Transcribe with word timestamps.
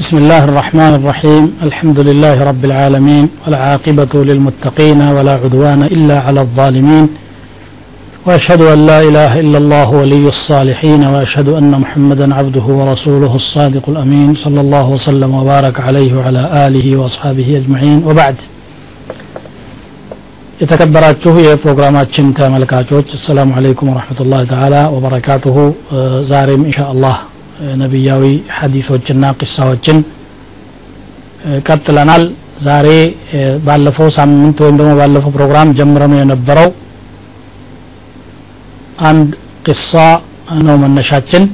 بسم 0.00 0.16
الله 0.22 0.42
الرحمن 0.44 0.92
الرحيم 0.98 1.44
الحمد 1.62 1.98
لله 2.08 2.36
رب 2.50 2.62
العالمين 2.64 3.24
والعاقبة 3.42 4.12
للمتقين 4.28 5.00
ولا 5.16 5.34
عدوان 5.42 5.80
إلا 5.96 6.16
على 6.26 6.40
الظالمين 6.46 7.06
وأشهد 8.26 8.62
أن 8.74 8.80
لا 8.90 8.98
إله 9.08 9.32
إلا 9.42 9.58
الله 9.62 9.88
ولي 10.00 10.26
الصالحين 10.36 11.02
وأشهد 11.12 11.48
أن 11.60 11.72
محمدا 11.82 12.26
عبده 12.38 12.66
ورسوله 12.78 13.32
الصادق 13.42 13.84
الأمين 13.92 14.30
صلى 14.44 14.60
الله 14.64 14.86
وسلم 14.96 15.30
وبارك 15.40 15.76
عليه 15.86 16.10
وعلى 16.18 16.42
آله 16.66 16.86
وأصحابه 17.00 17.48
أجمعين 17.60 17.98
وبعد 18.08 18.36
የተከበራችሁ 20.60 21.32
የፕሮግራማችን 21.46 22.26
ተመልካቾች 22.36 23.08
አሰላሙ 23.16 23.50
አለይኩም 23.58 23.88
ወረሕመቱላህ 23.92 24.40
ተዓላ 24.52 24.76
ወበረካቱሁ 24.94 25.56
ዛሬም 26.30 26.62
ኢንሻ 26.68 26.78
አላህ 26.92 27.16
ነቢያዊ 27.82 28.24
ሐዲሶችና 28.58 29.24
ቅሳዎችን 29.40 29.98
ቀጥለናል 31.68 32.24
ዛሬ 32.66 32.88
ባለፈው 33.66 34.08
ሳምንት 34.18 34.58
ወይም 34.64 34.76
ደግሞ 34.80 34.92
ባለፈው 35.00 35.32
ፕሮግራም 35.36 35.72
ጀምረነው 35.78 36.18
የነበረው 36.20 36.68
አንድ 39.10 39.30
ቅሳ 39.66 39.92
ነው 40.66 40.76
መነሻችን 40.84 41.44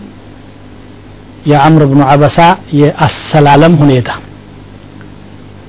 የአምር 1.51 1.83
ብኑ 1.91 2.01
አበሳ 2.13 2.39
የአሰላለም 2.81 3.75
ሁኔታ 3.83 4.11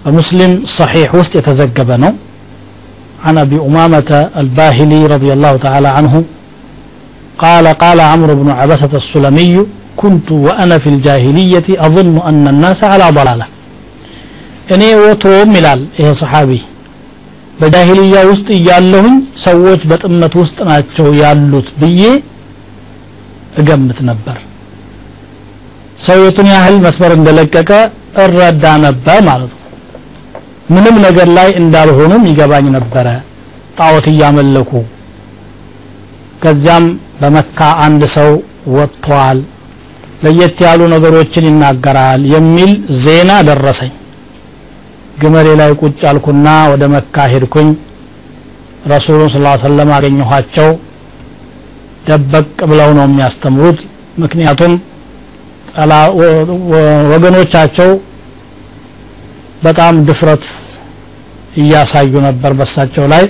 በሙስሊም 0.06 0.54
ሰሒሕ 0.78 1.12
ውስጥ 1.22 1.34
የተዘገበ 1.40 1.92
ነው 2.06 2.14
عن 3.28 3.36
أبي 3.46 3.58
أمامة 3.70 4.10
الباهلي 4.42 5.02
رضي 5.16 5.30
الله 5.36 5.54
تعالى 5.66 5.90
عنه 5.98 6.14
قال 7.44 7.66
قال 7.84 8.00
عمرو 8.12 8.34
بن 8.42 8.50
عبسة 8.60 8.94
السلمي 9.02 9.54
كنت 10.02 10.28
وأنا 10.46 10.76
في 10.84 10.90
الجاهلية 10.94 11.68
أظن 11.88 12.16
أن 12.30 12.44
الناس 12.54 12.80
على 12.92 13.06
ضلالة 13.18 13.48
እኔ 14.74 14.84
ወትሮም 15.06 15.50
ይላል 15.58 15.82
ይሄ 16.00 16.08
ሰሓቢ 16.22 16.50
በጃሂልያ 17.60 18.16
ውስጥ 18.30 18.48
እያለሁኝ 18.58 19.16
ሰዎች 19.46 19.82
በጥመት 19.90 20.34
ውስጥ 20.42 20.58
ናቸው 20.70 21.08
ያሉት 21.22 21.68
ብዬ 21.82 22.02
እገምት 23.62 24.00
ነበር 24.10 24.38
ሰው 26.06 26.18
የቱን 26.26 26.48
ያህል 26.54 26.78
መስመር 26.86 27.12
እንደለቀቀ 27.18 27.72
እረዳ 28.24 28.66
ነበር 28.86 29.20
ማለት 29.30 29.52
ነው 29.58 29.70
ምንም 30.76 30.96
ነገር 31.08 31.28
ላይ 31.38 31.50
እንዳልሆኑም 31.62 32.24
ይገባኝ 32.32 32.66
ነበረ 32.78 33.08
ጣዖት 33.80 34.08
እያመለኩ 34.14 34.72
ከዚያም 36.44 36.86
በመካ 37.22 37.60
አንድ 37.86 38.04
ሰው 38.18 38.32
ወጥቷል 38.78 39.40
ለየት 40.25 40.59
ያሉ 40.67 40.81
ነገሮችን 40.95 41.45
ይናገራል 41.49 42.23
የሚል 42.35 42.71
ዜና 43.05 43.33
ደረሰኝ። 43.49 43.93
ግመሌ 45.23 45.49
ላይ 45.61 45.71
ቁጭ 45.81 46.01
አልኩና 46.11 46.49
ወደ 46.73 46.85
መካ 46.95 47.27
ሄድኩኝ። 47.33 47.69
ረሱሉን 48.93 49.31
ስላ 49.35 49.47
ሰለም 49.63 49.91
አገኘኋቸው። 49.97 50.69
ደበቅ 52.09 52.59
ብለው 52.71 52.91
ነው 52.99 53.05
የሚያስተምሩት። 53.09 53.81
ምክንያቱም 54.23 54.75
ወገኖቻቸው 57.11 57.91
በጣም 59.63 59.95
ድፍረት 60.09 60.45
እያሳዩ 61.61 62.13
ነበር 62.27 62.53
በሳቸው 62.59 63.05
ላይ። 63.13 63.25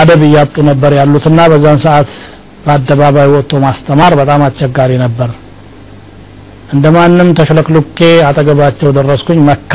አደብ 0.00 0.20
እያጡ 0.26 0.54
ነበር 0.70 0.92
ያሉትና 0.98 1.40
በዛን 1.52 1.78
ሰዓት 1.86 2.10
በአደባባይ 2.64 3.28
ወጥቶ 3.32 3.52
ማስተማር 3.64 4.12
በጣም 4.20 4.40
አስቸጋሪ 4.46 4.92
ነበር። 5.02 5.30
እንደማንም 6.72 7.30
ተሽለክልኬ 7.38 7.98
አጠገባቸው 8.28 8.90
ደረስኩኝ። 8.96 9.40
መካ 9.48 9.74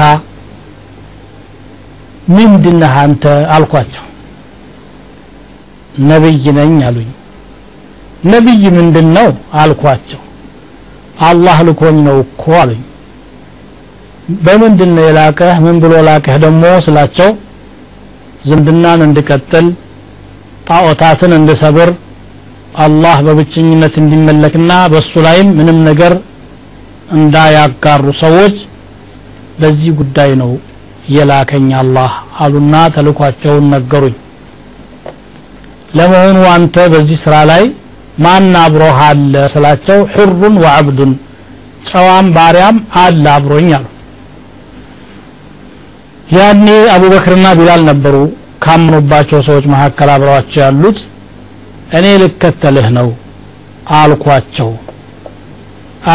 ምንድነህ 2.29 2.93
አንተ 3.01 3.23
አልኳቸው። 3.55 4.03
ነብይ 6.07 6.45
ነኝ 6.57 6.73
አሉኝ። 6.87 7.09
ነብይ 8.31 8.63
ምንድን 8.77 9.07
ነው 9.17 9.27
አልኳቸው። 9.61 10.21
አላህ 11.27 11.57
ልኮኝ 11.67 11.97
ነው 12.07 12.17
እኮ 12.25 12.43
አሉኝ። 12.61 12.81
በምንድን 14.45 14.91
ነው 14.95 15.03
የላከህ 15.07 15.55
ምን 15.65 15.77
ብሎ 15.83 15.93
ላከህ 16.07 16.35
ደግሞ 16.43 16.63
ስላቸው 16.85 17.29
ዝምድናን 18.47 19.01
እንድቀጥል 19.05 19.67
ጣዖታትን 20.67 21.31
እንድሰብር 21.37 21.89
አላህ 22.77 23.17
በብቸኝነት 23.27 23.93
እንዲመለክና 24.01 24.71
በሱ 24.93 25.11
ላይም 25.25 25.49
ምንም 25.59 25.77
ነገር 25.89 26.13
እንዳያጋሩ 27.17 28.05
ሰዎች 28.21 28.55
ለዚህ 29.61 29.91
ጉዳይ 29.99 30.31
ነው 30.41 30.51
የላከኝ 31.15 31.67
አላህ 31.81 32.11
አሉና 32.43 32.75
ተልኳቸውን 32.95 33.65
ነገሩኝ። 33.75 34.15
ለመሆኑ 35.97 36.39
አንተ 36.55 36.75
በዚህ 36.93 37.17
ስራ 37.23 37.35
ላይ 37.51 37.63
ማን 38.25 38.53
አብሮህ 38.63 38.97
አለ 39.07 39.33
ስላቸው 39.53 39.99
ሕሩን 40.13 40.55
ወዐብዱን 40.63 41.11
ጨዋም 41.89 42.27
ባሪያም 42.35 42.77
አለ 43.03 43.25
አብሮኝ 43.35 43.69
አሉ። 43.77 43.85
ያኔ 46.37 46.65
አቡበክርና 46.95 47.47
ቢላል 47.59 47.81
ነበሩ 47.89 48.15
ካመኑባቸው 48.63 49.39
ሰዎች 49.47 49.65
መካከል 49.73 50.09
አብረዋቸው 50.13 50.61
ያሉት 50.65 50.97
እኔ 51.91 52.05
ልከተልህ 52.21 52.87
ነው 52.97 53.07
አልኳቸው። 53.97 54.69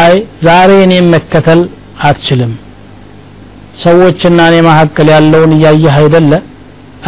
አይ 0.01 0.15
ዛሬ 0.45 0.71
እኔም 0.85 1.07
መከተል 1.15 1.61
አትችልም። 2.03 2.53
ሰዎችና 3.83 4.39
እኔ 4.51 4.57
መካከል 4.69 5.09
ያለውን 5.15 5.53
እያየህ 5.57 5.95
አይደለ? 6.01 6.33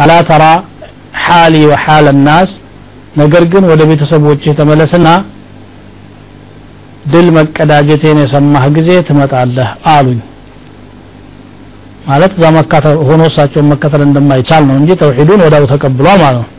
አላ 0.01 0.11
ተራ 0.29 0.43
ሓሊ 1.23 1.55
ወሓል 1.71 2.07
ናስ። 2.27 2.51
ነገር 3.17 3.43
ግን 3.51 3.63
ወደ 3.71 3.81
ቤተሰቦች 3.89 4.43
ተመለስና 4.59 5.07
ድል 7.11 7.27
መቀዳጀቴን 7.37 8.17
የሰማህ 8.21 8.63
ጊዜ 8.77 8.89
ትመጣለህ 9.07 9.69
አሉኝ። 9.91 10.19
ማለት 12.07 12.33
እዛ 12.37 12.45
መካ 12.57 12.73
ሆኖ 13.07 13.21
እሳቸውን 13.29 13.69
መከተል 13.73 14.01
እንደማይቻል 14.07 14.63
ነው 14.69 14.75
እንጂ 14.79 14.91
ተውሂዱን 15.01 15.43
ወዳው 15.45 15.63
ተቀብሏል 15.71 16.19
ማለት 16.23 16.39
ነው። 16.39 16.49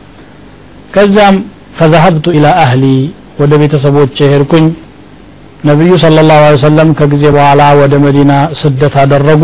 ከዚያም 0.95 1.35
ፈዘሀብቱ 1.79 2.25
ኢላ 2.37 2.47
አህሊ 2.63 2.83
ወደ 3.41 3.53
ቤተሰቦች 3.61 4.15
ሄድኩኝ። 4.31 4.65
ነቢዩ 5.63 5.91
ስለ 6.03 6.17
ላሁ 6.29 6.43
ሰለም 6.63 6.89
ከጊዜ 6.99 7.23
በኋላ 7.35 7.61
ወደ 7.81 7.93
መዲና 8.05 8.31
ስደት 8.61 8.95
አደረጉ። 9.03 9.43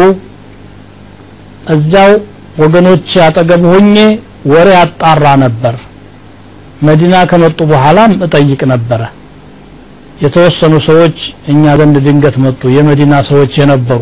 እዚያው 1.73 2.11
ወገኖች 2.63 3.09
አጠገብ 3.25 3.63
ሆኜ 3.71 3.95
ወሬ 4.51 4.69
አጣራ 4.81 5.25
ነበር። 5.43 5.75
መዲና 6.87 7.15
ከመጡ 7.31 7.59
በኋላም 7.71 8.11
እጠይቅ 8.25 8.61
ነበረ። 8.73 9.01
የተወሰኑ 10.23 10.73
ሰዎች 10.89 11.17
እኛ 11.51 11.63
ዘንድ 11.79 11.95
ድንገት 12.07 12.35
መጡ። 12.45 12.61
የመዲና 12.77 13.15
ሰዎች 13.29 13.53
የነበሩ 13.61 14.01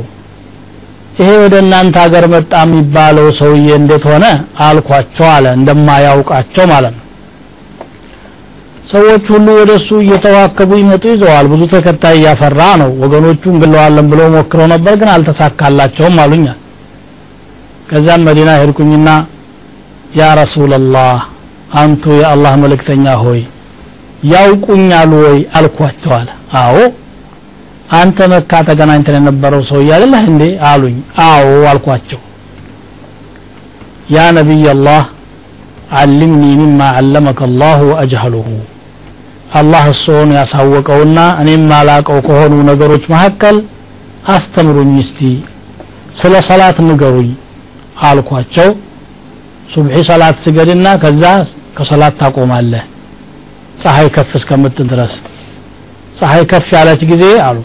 ይሄ 1.19 1.29
ወደ 1.43 1.55
እናንተ 1.63 1.95
ሀገር 2.03 2.25
መጣ 2.33 2.51
የሚባለው 2.65 3.25
ሰውዬ 3.39 3.67
እንዴት 3.79 4.03
ሆነ? 4.11 4.25
አልኳቸው 4.65 5.27
አለ። 5.35 5.45
እንደማያውቃቸው 5.57 6.65
ማለት 6.73 6.93
ነው 6.97 7.05
ሰዎች 8.91 9.25
ሁሉ 9.33 9.47
ወደ 9.59 9.71
እሱ 9.79 9.89
እየተዋከቡ 10.03 10.71
ይመጡ 10.79 11.03
ይዘዋል። 11.11 11.45
ብዙ 11.51 11.61
ተከታይ 11.73 12.15
እያፈራ 12.19 12.61
ነው። 12.81 12.89
ወገኖቹ 13.03 13.43
እንግለዋለን 13.53 14.07
ብለው 14.11 14.27
ሞክረው 14.35 14.67
ነበር 14.73 14.93
ግን 15.01 15.09
አልተሳካላቸውም 15.13 16.17
አሉኛል 16.23 16.57
ከዛም 17.89 18.25
መዲና 18.27 18.49
ሄድኩኝና 18.61 19.09
ያ 20.19 20.27
ረሱላላህ 20.41 21.17
አንቱ 21.81 22.03
የአላህ 22.19 22.53
መልእክተኛ 22.63 23.05
ሆይ 23.23 23.41
ያውቁኛል 24.31 25.11
ወይ 25.21 25.37
አልኳቸው 25.59 26.11
አለ። 26.17 26.27
አዎ። 26.61 26.75
አንተ 27.99 28.27
መካ 28.33 28.51
ተገናኝተን 28.67 29.15
የነበረው 29.19 29.61
ሰው 29.69 29.79
አይደለህ 29.85 30.25
እንዴ 30.31 30.43
አሉኝ። 30.69 30.97
አዎ 31.27 31.47
አልኳቸው። 31.71 32.19
ያ 34.15 34.27
ነቢይ 34.37 34.65
አላህ 34.73 35.01
አልምኒ 36.01 36.43
ሚማ 36.59 36.81
አለመከ 36.99 37.39
አላህ 37.49 37.77
ወአጅሀሉሁ 37.89 38.47
አላህ 39.58 39.84
እሱን 39.94 40.30
ያሳወቀውና 40.38 41.18
እኔም 41.42 41.62
ማላቀው 41.72 42.18
ከሆኑ 42.26 42.54
ነገሮች 42.70 43.04
መካከል 43.14 43.56
አስተምሩኝ 44.34 44.94
እስቲ 45.04 45.20
ስለ 46.20 46.34
ሰላት 46.48 46.78
ንገሩኝ 46.88 47.30
አልኳቸው 48.08 48.68
ሱብሒ 49.74 49.96
ሰላት 50.10 50.36
ስገድና 50.46 50.88
ከዛ 51.02 51.24
ከሰላት 51.78 52.14
ታቆማለህ 52.22 52.84
ፀሐይ 53.82 54.08
ከፍ 54.16 54.30
እስከምትል 54.40 54.86
ድረስ 54.92 55.14
ፀሐይ 56.18 56.44
ከፍ 56.52 56.68
ያለች 56.78 57.02
ጊዜ 57.12 57.24
አሉ 57.48 57.58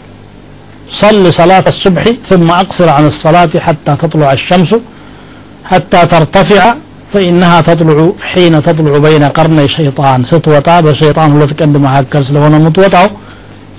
صل 1.02 1.24
صلاة 1.40 1.66
الصبح 1.74 2.04
ثم 2.30 2.48
أقصر 2.62 2.88
عن 2.96 3.04
الصلاة 3.12 3.52
حتى 3.66 3.92
تطلع 4.02 4.30
الشمس 4.38 4.70
حتى 5.70 6.00
ترتفع 6.12 6.62
فإنها 7.12 7.58
تطلع 7.68 7.98
حين 8.30 8.54
تطلع 8.66 8.92
بين 9.06 9.24
قرني 9.36 9.66
شيطان 9.76 10.20
ستوطا 10.30 10.76
بشيطان 10.86 11.28
ሁለት 11.34 11.52
ቀንድ 11.60 11.74
መካከል 11.86 12.22
ስለሆነ 12.28 12.52
የምትወጣው 12.60 13.06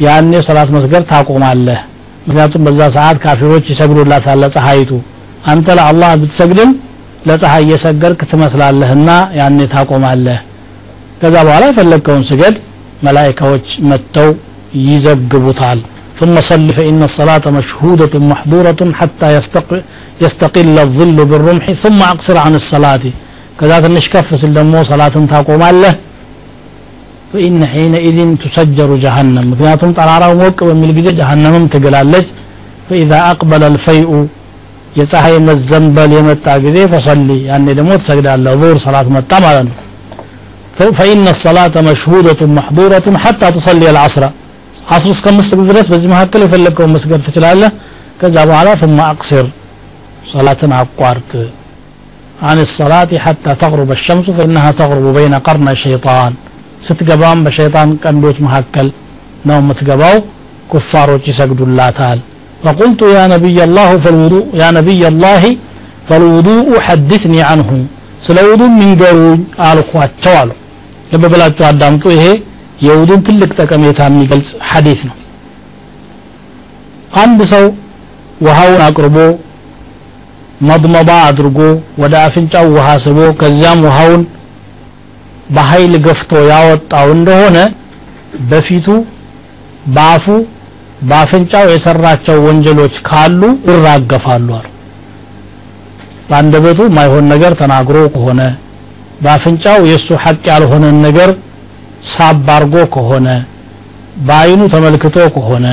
ያኔ 0.06 0.32
ሰላት 0.48 0.70
መስገድ 0.76 1.04
ታቆማለህ 1.12 1.80
ምክንያቱም 2.28 2.62
በዛ 2.68 2.80
ሰዓት 2.98 3.18
ካፊሮች 3.24 3.66
ይሰግዱላታል 3.72 4.38
ለፀሐይቱ 4.44 4.92
አንተ 5.52 5.68
ለአላህ 5.78 6.12
ብትሰግድም 6.22 6.70
ለፀሐይ 7.30 7.64
እየሰገድክ 7.66 8.22
ትመስላለህና 8.32 9.10
ያኔ 9.40 9.60
ታቆማለህ 9.74 10.40
ከዛ 11.22 11.36
በኋላ 11.48 11.64
የፈለግከውን 11.72 12.24
ስገድ 12.32 12.56
መላይካዎች 13.08 13.68
መጥተው 13.92 14.30
ይዘግቡታል 14.90 15.80
ثم 16.20 16.36
صل 16.52 16.68
فإن 16.78 17.02
الصلاة 17.10 17.46
مشهودة 17.60 18.14
محظورة 18.32 18.82
حتى 19.00 19.28
يستقل 20.26 20.78
الظل 20.86 21.18
بالرمح 21.30 21.66
ثم 21.84 22.00
أقصر 22.14 22.36
عن 22.46 22.54
الصلاة 22.62 23.04
كذا 23.60 23.78
تنشكف 23.84 24.28
سلمو 24.42 24.80
صلاة 24.92 25.16
تقوم 25.34 25.64
له 25.84 25.94
فإن 27.32 27.60
حينئذ 27.72 28.18
تسجر 28.44 28.90
جهنم 29.06 29.46
ምክንያቱም 29.52 29.92
ጠራራው 30.00 30.34
ሞቅ 30.42 30.58
በሚል 30.70 30.92
ጊዜ 30.98 31.08
ጀሃነምም 31.20 31.66
ትግላለች 31.74 32.28
فإذا 32.88 33.20
أقبل 33.34 33.62
الفيء 33.72 34.10
የፀሐይ 35.00 35.36
መዘንበል 35.48 36.12
የመጣ 36.18 36.46
ጊዜ 36.66 36.78
ፈሰሊ 36.94 37.30
ያኔ 37.52 37.68
ደግሞ 37.80 37.92
ትሰግዳለህ 38.02 38.54
ዙር 38.62 38.78
ሰላት 38.88 39.08
መጣ 39.18 39.32
ማለት 39.46 39.66
ነው 39.70 39.78
فإن 40.98 41.26
الصلاة 41.36 41.76
مشهودة 41.90 42.42
محظورة 42.60 43.08
حتى 43.24 43.48
تصلي 43.58 43.88
العصر 43.94 44.24
عصر 44.92 45.10
እስከምትሰግድ 45.16 45.68
ድረስ 45.72 45.86
በዚህ 45.92 46.10
መካከል 46.14 46.42
የፈለግከውን 46.44 46.94
መስገድ 46.96 47.22
ትችላለህ 47.28 47.72
ከዛ 48.22 48.36
በኋላ 48.50 48.70
ثم 48.82 48.98
أقصر 49.14 49.46
صلاة 50.34 50.62
አቋርጥ 50.82 51.32
عن 52.48 52.58
الصلاة 52.68 53.12
حتى 53.26 53.52
تغرب 53.64 53.90
الشمس 53.98 54.26
فإنها 54.38 54.70
تغرب 54.82 55.06
بين 55.18 55.34
قرن 55.48 55.68
الشيطان 55.76 56.32
ስትገባም 56.88 57.40
በሸይጣን 57.46 57.90
ቀንዶች 58.04 58.38
መካከል 58.46 58.88
ነው 59.48 59.58
የምትገባው 59.62 60.16
ኩፋሮች 60.72 61.24
ይሰግዱላታል 61.32 62.20
فقلت 62.64 63.02
يا 63.18 63.24
نبي 63.36 63.58
الله 63.68 63.90
فالوضوء 64.04 64.46
يا 64.62 64.70
نبي 64.78 65.02
الله 65.12 65.44
فالوضوء 66.10 66.70
حدثني 66.88 67.42
عنه 67.50 67.70
ስለ 68.26 68.38
ውዱእ 68.50 68.72
ሚንገሩኝ 68.80 69.40
አልኳቸው 69.68 70.34
አሉ 70.42 70.50
ልብ 71.12 71.24
ብላችሁ 71.34 71.64
አዳምጡ 71.70 72.04
ይሄ 72.16 72.26
የውዱን 72.79 73.21
ትልቅ 73.27 73.51
ጠቀሜታ 73.59 74.01
የሚገልጽ 74.09 74.51
ሐዲስ 74.71 75.01
ነው። 75.09 75.17
አንድ 77.23 77.41
ሰው 77.53 77.65
ውሃውን 78.47 78.81
አቅርቦ 78.87 79.17
መድመባ 80.69 81.11
አድርጎ 81.29 81.59
ወደ 82.03 82.15
አፍንጫው 82.27 82.67
ውሃ 82.77 82.89
ስቦ 83.05 83.19
ከዚያም 83.41 83.83
ውሃውን 83.87 84.23
በኃይል 85.57 85.93
ገፍቶ 86.07 86.33
ያወጣው 86.51 87.09
እንደሆነ 87.17 87.59
በፊቱ 88.51 88.87
በአፉ 89.95 90.27
በአፍንጫው 91.09 91.67
የሰራቸው 91.73 92.37
ወንጀሎች 92.47 92.95
ካሉ 93.09 93.41
ይራገፋሉ 93.69 94.49
አሉ። 94.59 94.67
በአንደበቱ 96.31 96.81
ማይሆን 96.97 97.27
ነገር 97.33 97.53
ተናግሮ 97.61 97.99
ከሆነ 98.15 98.41
በአፍንጫው 99.23 99.79
የእሱ 99.91 100.09
ሐቅ 100.25 100.43
ያልሆነን 100.53 100.99
ነገር 101.07 101.31
ሳብ 102.14 102.48
አርጎ 102.56 102.76
ከሆነ 102.96 103.28
በአይኑ 104.28 104.62
ተመልክቶ 104.74 105.18
ከሆነ 105.36 105.66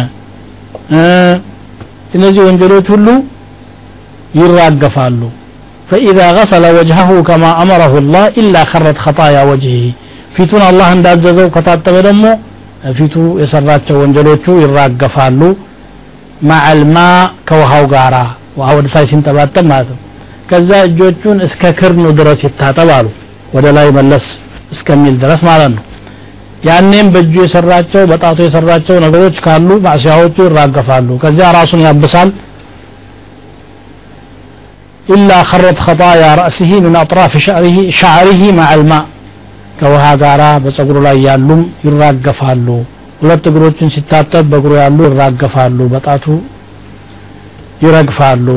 እነዚህ 2.17 2.43
ወንጀሎች 2.49 2.89
ሁሉ 2.95 3.09
ይራገፋሉ 4.41 5.23
فإذا 5.91 6.27
غسل 6.39 6.65
وجهه 6.79 7.11
كما 7.29 7.51
أمره 7.63 7.93
الله 8.03 8.25
إلا 8.41 8.61
خرت 8.73 8.97
خطايا 9.05 9.43
وجهه 9.51 9.87
ፊቱን 10.37 10.63
አላህ 10.69 10.89
እንዳዘዘው 10.97 11.49
ከታጠበ 11.55 11.97
ደግሞ 12.09 12.25
ፊቱ 12.99 13.15
የሰራቸው 13.43 13.97
ወንጀሎቹ 14.03 14.45
ይራገፋሉ 14.65 15.41
ማዕልማ 16.51 16.97
ከውሃው 17.49 17.85
ጋራ 17.95 18.17
ውሃ 18.59 18.69
ወደ 18.79 18.87
ታች 18.95 19.09
ሲንጠባጠብ 19.13 19.65
ማለት 19.73 19.89
ነው 19.95 19.99
ከዛ 20.51 20.71
እጆቹን 20.89 21.39
እስከ 21.47 21.63
ክርኑ 21.81 22.05
ድረስ 22.21 22.41
ይታጠባሉ 22.47 23.07
ወደ 23.57 23.67
ላይ 23.77 23.89
መለስ 23.99 24.27
እስከሚል 24.75 25.17
ድረስ 25.25 25.43
ማለት 25.51 25.71
ነው 25.77 25.83
ያኔም 26.66 27.08
በእጁ 27.14 27.34
የሰራቸው 27.44 28.04
በጣቱ 28.12 28.38
የሰራቸው 28.46 28.96
ነገሮች 29.04 29.36
ካሉ 29.46 29.70
ማዕሲያዎቹ 29.86 30.38
ይራገፋሉ። 30.48 31.10
ከዚያ 31.24 31.48
ራሱን 31.58 31.82
ያብሳል። 31.86 32.30
ኢላ 35.08 35.32
ኸረት 35.50 35.80
ኸጣያ 35.86 36.24
ረእሲሂ 36.40 36.72
ምን 36.86 36.96
አጥራፍ 37.02 37.34
ሻዕሪሂ 38.00 38.42
ማዕልማ 38.60 38.94
ከውሃ 39.80 40.04
ጋራ 40.22 40.44
በጸጉሩ 40.64 40.98
ላይ 41.08 41.18
ያሉም 41.28 41.62
ይራገፋሉ። 41.86 42.68
ሁለት 43.20 43.44
እግሮችን 43.50 43.92
ሲታጠብ 43.96 44.46
በእግሩ 44.52 44.72
ያሉ 44.82 45.00
ይራገፋሉ። 45.08 45.80
በጣቱ 45.94 46.26
ይረግፋሉ። 47.84 48.48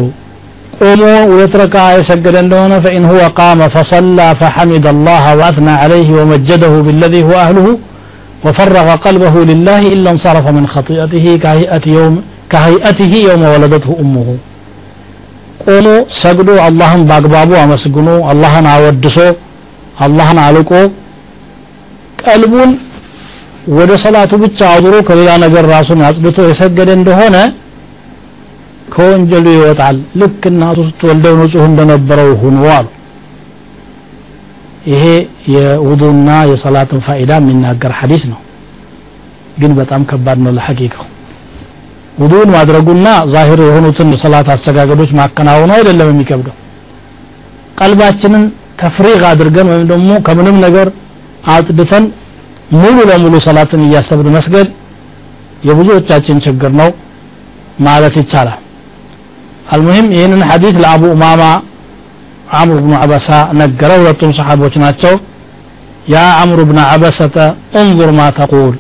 ቆሞ 0.79 1.03
ሁለት 1.31 1.55
ረካ 1.61 1.77
የሰገደ 1.97 2.37
እንደሆነ 2.45 2.75
ፈኢን 2.85 3.05
ሁወ 3.11 3.23
ቃመ 3.39 3.61
ፈሰላ 3.75 4.19
ፈሐሚድ 4.41 4.85
አላህ 4.93 5.25
ወአትና 5.41 5.69
ዐለይህ 5.83 6.11
ወመጀደሁ 6.19 6.75
ቢለዚ 6.89 7.15
ሁወ 7.29 7.37
አህልሁ 7.45 7.67
وفرغ 8.46 8.88
قلبه 9.06 9.36
لله 9.52 9.82
إلا 9.96 10.10
انصرف 10.16 10.46
من 10.58 10.66
خطيئته 10.74 11.26
كهيئة 11.44 11.86
يوم 11.98 12.14
كهيئته 12.54 13.14
يوم 13.30 13.44
ولدته 13.54 13.92
أمه 14.04 14.30
ቆሞ 15.66 15.88
ሰግዶ 16.22 16.50
አላህን 16.66 17.02
በአግባቡ 17.10 17.50
አመስግኖ 17.64 18.08
አላህን 18.32 18.66
አወድሶ 18.72 19.18
አላህን 20.06 20.40
አልቆ 20.46 20.72
ቀልቡን 22.24 22.72
ወደ 23.78 23.92
ሰላቱ 24.06 24.32
ብቻ 24.44 24.60
አዙሮ 24.76 24.96
ከሌላ 25.08 25.30
ነገር 25.46 25.66
ራሱን 25.76 26.00
አጽድቶ 26.08 26.38
የሰገደ 26.48 26.90
እንደሆነ 27.00 27.36
ከወንጀሉ 28.96 29.46
ይወጣል 29.58 29.98
ልክ 30.22 30.42
እናቱ 30.52 30.80
ስትወልደው 30.90 31.36
ንጹህ 31.42 31.64
እንደነበረው 31.72 32.30
ሁኖ 32.44 32.64
አሉ 32.78 32.88
ይሄ 34.87 35.05
የውዱና 35.55 36.29
የሰላትን 36.51 37.01
ፋይዳ 37.07 37.33
የሚናገር 37.41 37.93
ሐዲስ 37.99 38.23
ነው። 38.33 38.41
ግን 39.59 39.73
በጣም 39.79 40.03
ከባድ 40.11 40.39
ነው 40.45 40.53
ለሐቂቃው። 40.57 41.07
ውዱን 42.19 42.49
ማድረጉና 42.55 43.09
ዛሂር 43.33 43.61
የሆኑትን 43.65 44.09
የሰላት 44.15 44.49
አሰጋገዶች 44.55 45.11
ማከናወኑ 45.19 45.71
አይደለም 45.77 46.09
የሚከብደው። 46.13 46.57
ቀልባችንን 47.81 48.45
ተፍሪግ 48.81 49.23
አድርገን 49.29 49.69
ወይም 49.73 49.85
ደግሞ 49.93 50.11
ከምንም 50.27 50.57
ነገር 50.67 50.89
አጽድተን 51.49 52.05
ሙሉ 52.75 52.97
ለሙሉ 53.11 53.35
ሰላትን 53.47 53.83
እያሰብን 53.87 54.29
መስገድ 54.37 54.69
የብዙዎቻችን 55.69 56.43
ችግር 56.47 56.73
ነው 56.81 56.91
ማለት 57.87 58.15
ይቻላል። 58.21 58.59
አልሙሂም 59.73 60.07
ይህንን 60.15 60.43
ሐዲስ 60.51 60.75
ለአቡ 60.83 61.03
ኡማማ 61.15 61.43
አምር 62.55 62.79
ብኑ 62.83 62.93
አበሳ 63.01 63.29
ነገረ 63.61 63.91
ሁለቱም 64.01 64.31
ሰሓቦች 64.39 64.75
ናቸው። 64.85 65.15
ያ 66.13 66.19
አምሩ 66.43 66.59
ብነ 66.69 66.81
አበሰተ 66.93 67.37
እንظር 67.81 68.11
ማ 68.19 68.29
ተቁል 68.39 68.77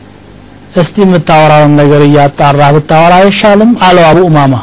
እስቲ 0.74 0.96
የምታወራውን 1.04 1.72
ነገር 1.80 2.02
እያጣራ 2.06 2.60
ብታወራ 2.74 3.12
አይሻልም? 3.22 3.70
አለው 3.86 4.04
አቡ 4.10 4.18
ኡማማ። 4.28 4.54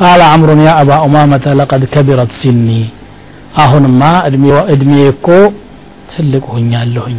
ቃለ 0.00 0.20
አምሩን 0.34 0.60
ያ 0.66 0.70
አባ 0.80 0.90
ኡማመተ 1.06 1.46
ለቀድ 1.58 1.82
ከቢረት 1.92 2.32
ሲኒ 2.40 2.68
አሁንማ 3.62 4.02
እድሜ 4.72 4.92
እኮ 5.12 5.26
ትልቅ 6.12 6.44
ሆኛለሁኝ። 6.52 7.18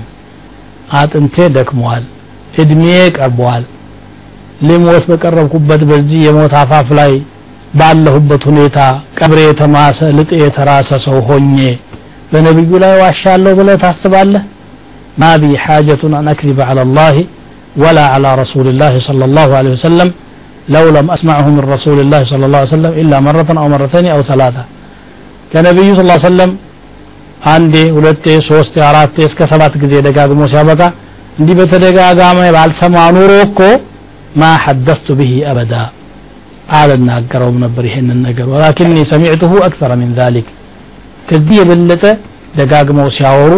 አጥንቴ 1.00 1.36
ደክመዋል 1.58 2.06
እድሜ 2.62 2.84
ቀርበዋል 3.18 3.64
ልሞት 4.62 5.06
በቀረብኩበት 5.12 5.82
በዚህ 5.90 6.20
የሞት 6.26 6.54
አፋፍ 6.62 6.90
ላይ 7.00 7.12
ባለሁበት 7.80 8.44
ሁኔታ 8.50 8.78
ቀብሬ 9.20 9.40
የተማሰ 9.48 10.00
ልጤ 10.18 10.32
የተራሰ 10.44 10.90
ሰው 11.06 11.18
ሆኜ 11.28 11.58
በነቢዩ 12.32 12.72
ላይ 12.84 12.94
ዋሻለሁ 13.01 13.54
ብለህ 13.60 13.70
ታስባለህ? 13.84 14.42
ما 15.22 15.30
بي 15.42 15.46
حاجة 15.63 16.13
أن 16.20 16.28
أكذب 16.34 16.60
على 16.70 16.82
الله 16.98 17.16
ولا 17.84 18.00
على 18.13 18.28
رسول 18.42 18.68
الله 18.82 18.94
صلى 19.08 19.22
الله 19.38 19.50
عليه 19.60 19.74
وسلم 19.78 20.10
لو 20.74 20.86
لم 20.96 21.08
أسمعه 21.16 21.46
من 21.56 21.63
رسول 21.74 21.98
الله 22.13 22.22
صلى 22.32 22.44
سلم 22.74 22.94
إلا 23.01 23.13
مرة 23.28 23.58
أو 23.62 23.68
مرتين 23.74 24.06
أو 24.16 24.22
ثلاثا 24.32 24.58
ከነቢዩ 25.54 25.90
صلى 26.00 26.04
سلم 26.28 26.51
አንዴ 27.54 27.75
ሁለቴ 27.96 28.25
ሶስቴ 28.50 28.75
አራቴ 28.90 29.16
እስከ 29.30 29.48
ሰባት 29.51 29.74
ጊዜ 29.84 29.94
ደጋግሞ 30.08 30.42
ሲያበቃ 30.51 30.82
እንዲህ 31.40 31.56
በተደጋጋሚ 31.60 32.40
ባልሰማ 32.56 32.96
ኑሮ 33.16 33.32
እኮ 33.48 33.60
ማ 34.42 34.51
ሐደስቱ 34.66 35.08
ብሂ 35.20 35.32
አበዳ። 35.51 35.74
አልናገረውም 36.79 37.59
ነበር 37.65 37.85
ይሄንን 37.88 38.19
ነገር 38.29 38.47
ወላኪኒ 38.53 38.97
ሰሚዕትሁ 39.12 39.53
አክሰረ 39.67 39.93
ሚን 40.00 40.11
ዛሊክ 40.19 40.49
ከዚህ 41.29 41.57
የበለጠ 41.61 42.05
ደጋግመው 42.59 43.09
ሲያወሩ 43.19 43.53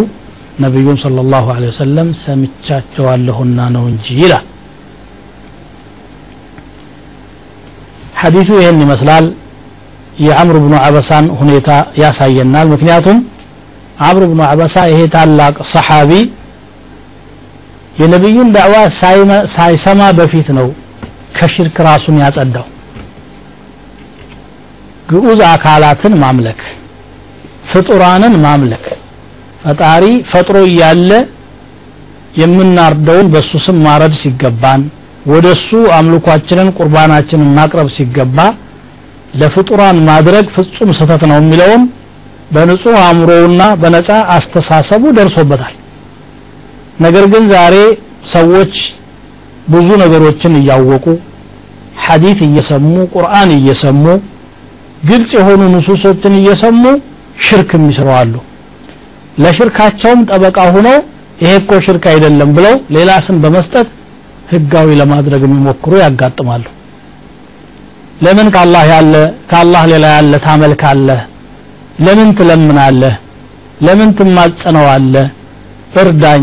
ነቢዩን 0.63 0.97
صلى 1.03 1.19
الله 1.25 1.45
عليه 1.55 1.69
وسلم 1.73 2.07
ሰምቻቸዋለሁና 2.23 3.59
ነው 3.75 3.83
እንጂ 3.91 4.05
ይላል 4.21 4.45
ሐዲሱ 8.21 8.49
ይህን 8.61 8.79
ይመስላል 8.85 9.25
የአምር 10.25 10.55
ብኑ 10.63 10.73
አበሳን 10.85 11.25
ሁኔታ 11.41 11.69
ያሳየናል 12.03 12.67
ምክንያቱም 12.73 13.17
አምር 14.07 14.23
ብኑ 14.31 14.41
አበሳ 14.49 14.75
ይሄ 14.91 14.99
ታላቅ 15.15 15.55
ሰሓቢ 15.73 16.11
የነቢዩን 18.01 18.49
ዳዕዋ 18.55 18.75
ሳይሰማ 19.55 20.01
በፊት 20.19 20.49
ነው 20.59 20.67
ከሽርክ 21.37 21.77
ራሱን 21.89 22.17
ያጸዳው 22.23 22.67
ግዑዝ 25.08 25.40
አካላትን 25.50 26.14
ማምለክ 26.22 26.60
ፍጡራንን 27.70 28.34
ማምለክ። 28.44 28.84
ፈጣሪ 29.64 30.04
ፈጥሮ 30.30 30.56
እያለ 30.68 31.10
የምናርደውን 32.40 33.26
በሱ 33.34 33.50
ስም 33.64 33.76
ማረድ 33.86 34.14
ሲገባን 34.22 34.82
ወደሱ 35.32 35.68
አምልኳችንን 35.98 36.68
ቁርባናችንን 36.78 37.50
ማቅረብ 37.58 37.88
ሲገባ 37.96 38.38
ለፍጡራን 39.40 39.98
ማድረግ 40.08 40.46
ፍጹም 40.56 40.90
ስህተት 40.98 41.22
ነው 41.30 41.38
የሚለውን 41.40 41.84
በንጹህ 42.54 42.96
አእምሮውና 43.04 43.62
በነፃ 43.82 44.08
አስተሳሰቡ 44.34 45.02
ደርሶበታል። 45.18 45.74
ነገር 47.04 47.24
ግን 47.32 47.44
ዛሬ 47.54 47.76
ሰዎች 48.34 48.74
ብዙ 49.68 49.88
ነገሮችን 50.02 50.52
እያወቁ 50.60 51.06
ሐዲት 52.04 52.40
እየሰሙ 52.46 52.84
ቁርአን 53.14 53.50
እየሰሙ 53.58 54.04
ግልጽ 55.04 55.30
የሆኑ 55.38 55.62
ንሱሶችን 55.74 56.34
እየሰሙ 56.38 56.82
ሽርክ 57.46 57.70
የሚሰሩ 57.76 58.08
አሉ። 58.20 58.34
ለሽርካቸውም 59.42 60.20
ጠበቃ 60.30 60.58
ሆነው 60.74 60.98
ይሄ 61.42 61.52
እኮ 61.60 61.72
ሽርክ 61.86 62.04
አይደለም 62.12 62.50
ብለው 62.56 62.74
ሌላ 62.96 63.10
ስም 63.26 63.36
በመስጠት 63.44 63.88
ህጋዊ 64.52 64.88
ለማድረግ 65.00 65.42
የሚሞክሩ 65.46 65.92
ያጋጥማሉ። 66.02 66.64
ለምን 68.24 68.48
ከአላህ 68.54 68.82
ያለ 68.92 69.14
ከአላህ 69.50 69.82
ሌላ 69.92 70.04
ያለ 70.16 70.34
ታመልካለህ? 70.44 71.20
ለምን 72.04 72.28
ትለምናለህ? 72.38 73.14
ለምን 73.86 74.10
ትማጸነዋለህ? 74.18 75.26
እርዳኝ 76.02 76.42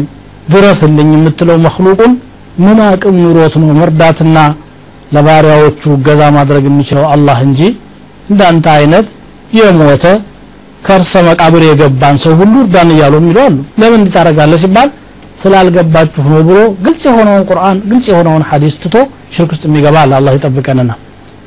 ድረስልኝ 0.53 1.09
የምትለው 1.15 1.57
መክሉቁን 1.65 2.11
ምን 2.63 2.77
አቅም 2.87 3.15
ኑሮት 3.23 3.53
ነው 3.61 3.69
መርዳትና 3.79 4.37
ለባሪያዎቹ 5.15 5.83
ገዛ 6.07 6.21
ማድረግ 6.37 6.63
የሚችለው 6.69 7.05
አላህ 7.13 7.37
እንጂ 7.47 7.61
እንዳንተ 8.29 8.65
አይነት 8.77 9.07
የሞተ 9.57 10.05
ከርሰ 10.85 11.13
መቃብር 11.27 11.63
የገባን 11.65 12.15
ሰው 12.23 12.33
ሁሉ 12.39 12.53
እርዳን 12.63 12.89
እያሉ 12.93 13.13
የሚሉ 13.19 13.37
አሉ። 13.45 13.57
ለምን 13.81 13.99
እንዲታረጋለህ 13.99 14.59
ሲባል 14.63 14.89
ስላልገባችሁ 15.41 16.23
ነው 16.33 16.41
ብሎ 16.47 16.57
ግልጽ 16.85 17.03
የሆነውን 17.09 17.43
ቁርአን 17.49 17.77
ግልጽ 17.91 18.05
የሆነውን 18.11 18.43
ሐዲስ 18.49 18.75
ትቶ 18.83 18.95
ሽርክ 19.35 19.51
ውስጥ 19.55 19.63
የሚገባ 19.69 19.95
አለ። 20.03 20.11
አላህ 20.19 20.33
ይጠብቀንና 20.37 20.91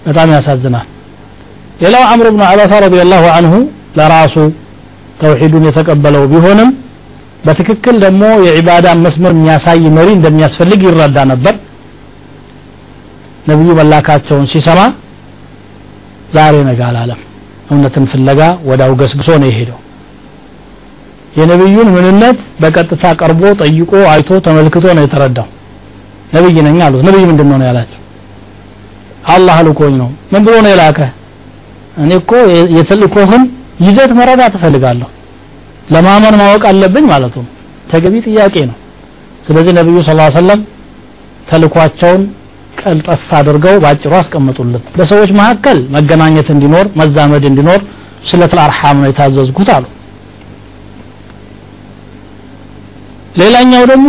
በጣም 0.06 0.30
ያሳዝናል። 0.36 0.86
ሌላው 1.82 2.02
አምር 2.12 2.26
ብን 2.32 2.42
አባሳ 2.48 2.72
ረዲየላሁ 2.84 3.24
አንሁ 3.38 3.54
ለራሱ 3.98 4.34
ተውሂዱን 5.20 5.64
የተቀበለው 5.68 6.24
ቢሆንም 6.32 6.70
በትክክል 7.46 7.96
ደግሞ 8.04 8.24
የዒባዳ 8.46 8.86
መስመር 9.04 9.32
የሚያሳይ 9.36 9.82
መሪ 9.96 10.08
እንደሚያስፈልግ 10.18 10.80
ይረዳ 10.86 11.18
ነበር። 11.32 11.54
ነብዩ 13.48 13.70
መላካቸውን 13.80 14.46
ሲሰማ 14.52 14.80
ዛሬ 16.34 16.54
ነገ 16.68 16.80
አላለም። 16.88 17.20
እውነትን 17.70 18.04
ፍለጋ 18.12 18.40
ወዳው 18.68 18.92
ገስግሶ 19.00 19.28
ነው 19.42 19.48
የሄደው። 19.50 19.78
የነብዩን 21.38 21.88
ምንነት 21.94 22.38
በቀጥታ 22.62 23.04
ቀርቦ 23.20 23.42
ጠይቆ 23.62 23.92
አይቶ 24.12 24.30
ተመልክቶ 24.46 24.84
ነው 24.96 25.02
የተረዳው። 25.04 25.46
ነብይ 26.34 26.56
ነኝ 26.66 26.78
አሉት። 26.86 27.02
ነብይ 27.08 27.24
ምንድን 27.30 27.48
ነው 27.52 27.66
ያላቸው? 27.68 28.00
አላህ 29.34 29.56
ልኮኝ 29.66 29.94
ነው። 30.02 30.08
ምን 30.32 30.42
ብሎ 30.46 30.54
ነው 30.64 30.70
የላከ? 30.72 30.98
እኔ 32.02 32.10
እኮ 32.20 32.32
የተልእኮህን 32.76 33.42
ይዘት 33.80 34.10
መረዳት 34.18 34.54
እፈልጋለሁ። 34.58 35.08
ለማመን 35.92 36.34
ማወቅ 36.40 36.62
አለብኝ 36.70 37.04
ማለቱ 37.12 37.34
ተገቢ 37.90 38.14
ጥያቄ 38.26 38.54
ነው። 38.70 38.76
ስለዚህ 39.46 39.72
ነብዩ 39.78 39.96
ሰለላሁ 40.06 40.26
ዐለይሂ 40.26 40.36
ወሰለም 40.36 40.60
ተልኳቸውን 41.50 42.22
ቀልጠፍ 42.84 43.24
አድርገው 43.38 43.76
ባጭሩ 43.84 44.12
አስቀመጡለት። 44.18 44.84
በሰዎች 44.96 45.30
መካከል 45.38 45.78
መገናኘት 45.96 46.48
እንዲኖር 46.54 46.86
መዛመድ 47.00 47.44
እንዲኖር 47.50 47.80
ስለተል 48.28 48.60
አርሐም 48.64 48.98
ነው 49.02 49.08
የታዘዝኩት 49.10 49.68
አሉ። 49.74 49.84
ሌላኛው 53.40 53.84
ደግሞ 53.92 54.08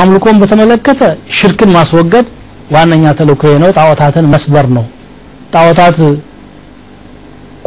አምልኮን 0.00 0.36
በተመለከተ 0.42 1.02
ሽርክን 1.38 1.70
ማስወገድ 1.76 2.26
ዋነኛ 2.74 3.04
ተልእኮ 3.18 3.42
ነው። 3.62 3.70
ጣዖታትን 3.78 4.26
መስበር 4.34 4.66
ነው። 4.76 4.84
ጣዖታት 5.54 5.96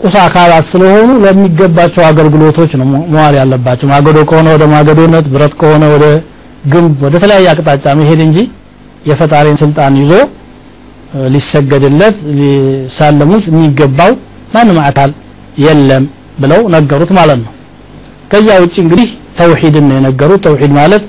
ቁስ 0.01 0.15
አካላት 0.21 0.65
ስለሆኑ 0.71 1.09
ለሚገባቸው 1.23 2.03
አገልግሎቶች 2.07 2.71
ነው 2.79 2.85
መዋል 3.13 3.35
ያለባቸው። 3.41 3.87
ማገዶ 3.91 4.17
ከሆነ 4.29 4.47
ወደ 4.55 4.63
ማገዶነት 4.73 5.25
ብረት 5.33 5.53
ከሆነ 5.61 5.83
ወደ 5.93 6.05
ግንብ 6.73 6.97
ወደ 7.05 7.15
ተለያየ 7.23 7.47
አቅጣጫ 7.53 7.85
መሄድ 7.99 8.21
እንጂ 8.27 8.37
የፈጣሪን 9.09 9.57
ስልጣን 9.61 9.93
ይዞ 10.01 10.11
ሊሰገድለት 11.33 12.15
ሊሳለሙት 12.37 13.43
የሚገባው 13.49 14.11
ማንም 14.55 14.77
አካል 14.87 15.11
የለም 15.65 16.03
ብለው 16.41 16.61
ነገሩት 16.75 17.11
ማለት 17.17 17.39
ነው። 17.43 17.51
ከዚያ 18.31 18.55
ውጭ 18.63 18.75
እንግዲህ 18.83 19.07
ተውሂድን 19.39 19.85
ነው 19.89 19.95
የነገሩት። 19.97 20.41
ተውሂድ 20.47 20.71
ማለት 20.79 21.03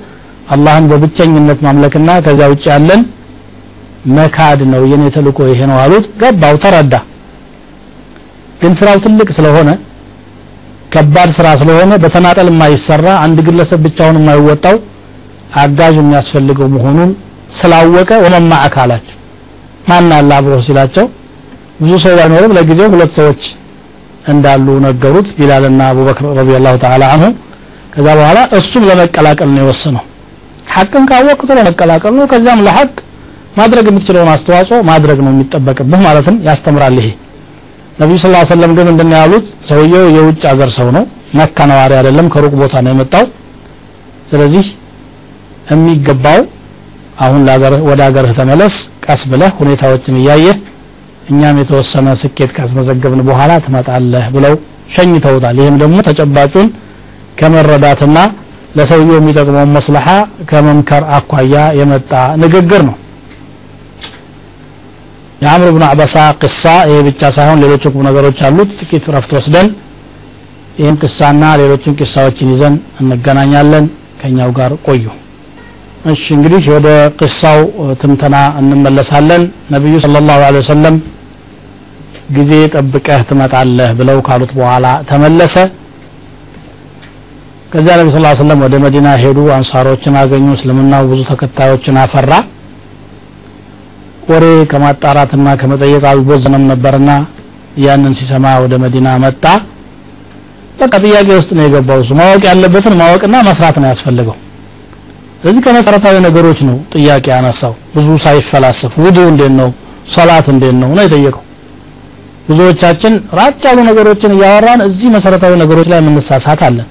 አላህን 0.53 0.85
በብቸኝነት 0.91 1.59
ማምለክና 1.67 2.09
ከዚያ 2.25 2.47
ውጭ 2.53 2.63
ያለን 2.73 3.01
መካድ 4.17 4.59
ነው 4.73 4.81
የኔ 4.91 5.03
ተልእኮ 5.15 5.39
ይሄ 5.51 5.59
ነው 5.71 5.77
አሉት። 5.83 6.05
ገባው 6.21 6.55
ተረዳ። 6.63 6.95
ግን 8.61 8.73
ስራው 8.79 8.97
ትልቅ 9.05 9.29
ስለሆነ 9.37 9.69
ከባድ 10.93 11.29
ስራ 11.37 11.47
ስለሆነ 11.61 11.93
በተናጠል 12.03 12.47
የማይሰራ 12.51 13.07
አንድ 13.23 13.37
ግለሰብ 13.47 13.79
ብቻውን 13.85 14.19
የማይወጣው 14.19 14.75
አጋዥ 15.61 15.95
የሚያስፈልገው 15.99 16.67
መሆኑን 16.75 17.09
ስላወቀ 17.59 18.11
ወመማ 18.23 18.53
አካላቸው 18.67 19.11
ማን 19.85 20.09
አለ 20.17 20.31
አብሮ 20.37 20.53
ሲላቸው 20.67 21.05
ብዙ 21.81 21.91
ሰው 22.03 22.13
ባይኖርም 22.19 22.53
ለጊዜው 22.57 22.87
ሁለት 22.93 23.11
ሰዎች 23.19 23.41
እንዳሉ 24.31 24.67
ነገሩት 24.85 25.27
ቢላልና 25.37 25.81
አቡበክር 25.91 26.27
ረዲየላሁ 26.39 26.75
ተዓላ 26.83 27.03
አንሁ። 27.15 27.29
ከዛ 27.93 28.07
በኋላ 28.19 28.39
እሱም 28.57 28.83
ለመቀላቀል 28.89 29.49
ነው 29.51 29.61
የወሰነው። 29.63 30.03
ሐቅን 30.75 31.03
ካወቅቱ 31.09 31.49
ለመቀላቀል 31.59 32.13
ነው። 32.19 32.25
ከዚያም 32.31 32.63
ለሐቅ 32.67 32.93
ማድረግ 33.59 33.85
የምትችለውን 33.89 34.31
አስተዋጽኦ 34.33 34.79
ማድረግ 34.89 35.19
ነው 35.25 35.31
የሚጠበቅብህ 35.33 36.01
ማለትም 36.07 36.37
ያስተምራል 36.47 36.97
ይሄ። 37.01 37.09
ነቢዩ 37.99 38.17
ስ 38.23 38.31
ሰለም 38.51 38.71
ግን 38.77 38.87
ምንድን 38.89 39.11
ያሉት? 39.17 39.45
ሰውየው 39.69 40.05
የውጭ 40.15 40.41
ሀገር 40.51 40.69
ሰው 40.77 40.87
ነው 40.95 41.03
መካ 41.39 41.57
ነዋሪ 41.69 41.91
አይደለም 41.99 42.27
ከሩቅ 42.33 42.53
ቦታ 42.61 42.75
ነው 42.85 42.91
የመጣው። 42.93 43.25
ስለዚህ 44.31 44.65
የሚገባው 45.71 46.39
አሁን 47.17 47.41
ወደ 47.89 47.99
ሀገርህ 48.07 48.33
ተመለስ 48.39 48.73
ቀስ 49.05 49.21
ብለህ 49.31 49.51
ሁኔታዎችን 49.59 50.15
እያየህ 50.21 50.57
እኛም 51.29 51.59
የተወሰነ 51.61 52.07
ስኬት 52.21 52.51
ካስመዘገብን 52.57 53.21
በኋላ 53.29 53.51
ትመጣለህ 53.65 54.25
ብለው 54.35 54.55
ሸኝተውታል። 54.95 55.55
ይህም 55.61 55.77
ደግሞ 55.81 55.95
ተጨባጩን 56.07 56.67
ከመረዳትና 57.39 58.17
ለሰውየው 58.77 59.17
የሚጠቅመውን 59.19 59.73
መስለሓ 59.77 60.07
ከመምከር 60.49 61.03
አኳያ 61.17 61.55
የመጣ 61.79 62.11
ንግግር 62.43 62.81
ነው። 62.89 62.95
የአምር 65.43 65.69
ብን 65.75 65.83
አበሳ 65.87 66.15
ቅሳ 66.41 66.63
ይሄ 66.89 66.99
ብቻ 67.07 67.21
ሳይሆን 67.37 67.61
ሌሎች 67.63 67.83
ቁም 67.91 68.05
ነገሮች 68.07 68.39
አሉት። 68.47 68.69
ጥቂት 68.81 69.05
ረፍት 69.15 69.31
ወስደን 69.37 69.67
ይህን 70.79 70.95
ቅሳና 71.03 71.43
ሌሎችን 71.61 71.97
ቅሳዎችን 71.99 72.51
ይዘን 72.53 72.73
እንገናኛለን። 73.01 73.85
ከኛው 74.21 74.51
ጋር 74.59 74.71
ቆዩ 74.87 75.05
እሺ 76.05 76.23
እንግዲህ 76.37 76.63
ወደ 76.73 76.87
ቅሳው 77.19 77.59
ትንተና 78.01 78.35
እንመለሳለን። 78.59 79.43
ነቢዩ 79.73 79.93
ስለ 80.03 80.19
ላሁ 80.27 80.41
ወሰለም 80.57 80.95
ጊዜ 82.35 82.51
ጠብቀህ 82.75 83.21
ትመጣለህ 83.29 83.89
ብለው 83.99 84.19
ካሉት 84.27 84.51
በኋላ 84.59 84.85
ተመለሰ። 85.09 85.55
ከዚያ 87.73 87.95
ነቢ 87.99 88.09
ስ 88.15 88.41
ሰለም 88.41 88.59
ወደ 88.65 88.75
መዲና 88.85 89.07
ሄዱ 89.23 89.39
አንሳሮችን 89.57 90.17
አገኙ 90.21 90.47
እስልምናው 90.57 91.03
ብዙ 91.11 91.21
ተከታዮችን 91.31 91.97
አፈራ። 92.03 92.31
ወሬ 94.29 94.45
ከማጣራትና 94.71 95.47
ከመጠየቅ 95.61 96.03
አልቦዘነም 96.11 96.63
ነበርና 96.71 97.11
ያንን 97.85 98.13
ሲሰማ 98.19 98.45
ወደ 98.63 98.73
መዲና 98.83 99.07
መጣ። 99.25 99.43
በቃ 100.79 100.93
ጥያቄ 101.03 101.27
ውስጥ 101.39 101.51
ነው 101.57 101.63
የገባው። 101.65 102.01
ማወቅ 102.19 102.41
ያለበትን 102.51 102.95
ማወቅና 103.01 103.35
መስራት 103.49 103.77
ነው 103.81 103.89
ያስፈልገው 103.93 104.37
ስለዚህ 105.45 105.63
ከመሰረታዊ 105.65 106.15
ነገሮች 106.25 106.59
ነው 106.67 106.77
ጥያቄ 106.93 107.25
ያነሳው። 107.33 107.73
ብዙ 107.95 108.07
ሳይፈላሰፍ 108.23 108.93
ውዱ 109.03 109.17
እንዴት 109.31 109.53
ነው? 109.59 109.67
ሶላት 110.13 110.47
እንዴት 110.53 110.75
ነው? 110.81 110.89
ነው 110.97 111.03
የጠየቀው። 111.05 111.43
ብዙዎቻችን 112.47 113.13
ራቅ 113.39 113.59
ያሉ 113.67 113.79
ነገሮችን 113.89 114.33
እያወራን 114.35 114.81
እዚህ 114.87 115.07
መሰረታዊ 115.15 115.53
ነገሮች 115.61 115.87
ላይ 115.91 115.99
የምንሳሳት 116.01 116.61
አለን 116.67 116.87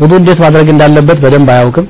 ውዱ 0.00 0.12
እንዴት 0.20 0.38
ማድረግ 0.44 0.68
እንዳለበት 0.74 1.18
በደንብ 1.24 1.50
አያውቅም። 1.54 1.86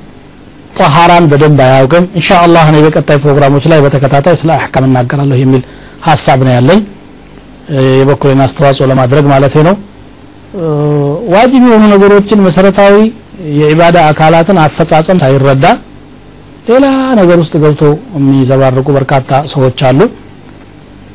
ጠሃራን 0.79 1.25
በደንብ 1.31 1.59
አያውቅም። 1.67 2.05
ኢንሻአላህ 2.19 2.65
እኔ 2.71 2.77
በቀጣይ 2.85 3.19
ፕሮግራሞች 3.23 3.65
ላይ 3.71 3.81
በተከታታይ 3.85 4.37
ስለ 4.41 4.51
አህካም 4.57 4.85
እናገራለሁ 4.89 5.37
የሚል 5.43 5.63
ሀሳብ 6.07 6.41
ነው 6.47 6.53
ያለኝ። 6.57 6.81
የበኩሌን 7.99 8.41
አስተዋጽኦ 8.47 8.87
ለማድረግ 8.91 9.27
ማለት 9.33 9.55
ነው። 9.69 9.75
ዋጅብ 11.35 11.63
የሆኑ 11.67 11.85
ነገሮችን 11.95 12.43
መሰረታዊ 12.47 12.95
የኢባዳ 13.59 13.97
አካላትን 14.11 14.57
አፈጻጸም 14.63 15.19
ሳይረዳ 15.23 15.65
ሌላ 16.69 16.85
ነገር 17.19 17.37
ውስጥ 17.41 17.55
ገብቶ 17.63 17.81
የሚዘባርቁ 18.15 18.87
በርካታ 18.97 19.31
ሰዎች 19.53 19.79
አሉ። 19.89 19.99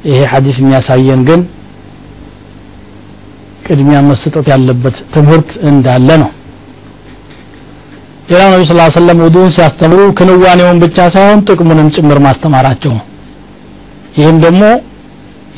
ይሄ 0.08 0.18
ሐዲስ 0.32 0.58
የሚያሳየን 0.60 1.22
ግን 1.28 1.40
ቅድሚያ 3.66 3.98
መሰጠት 4.10 4.46
ያለበት 4.52 4.96
ትምህርት 5.14 5.50
እንዳለ 5.70 6.08
ነው። 6.22 6.30
ሌላው 8.30 8.48
ነቢ 8.54 8.62
ስ 8.68 8.96
ሰለም 8.96 9.20
ውዱን 9.24 9.48
ሲያስተምሩ 9.56 10.00
ክንዋኔውን 10.18 10.78
ብቻ 10.84 10.98
ሳይሆን 11.14 11.40
ጥቅሙንም 11.48 11.88
ጭምር 11.96 12.18
ማስተማራቸው 12.26 12.92
ነው። 12.98 13.04
ይህም 14.18 14.36
ደግሞ 14.44 14.62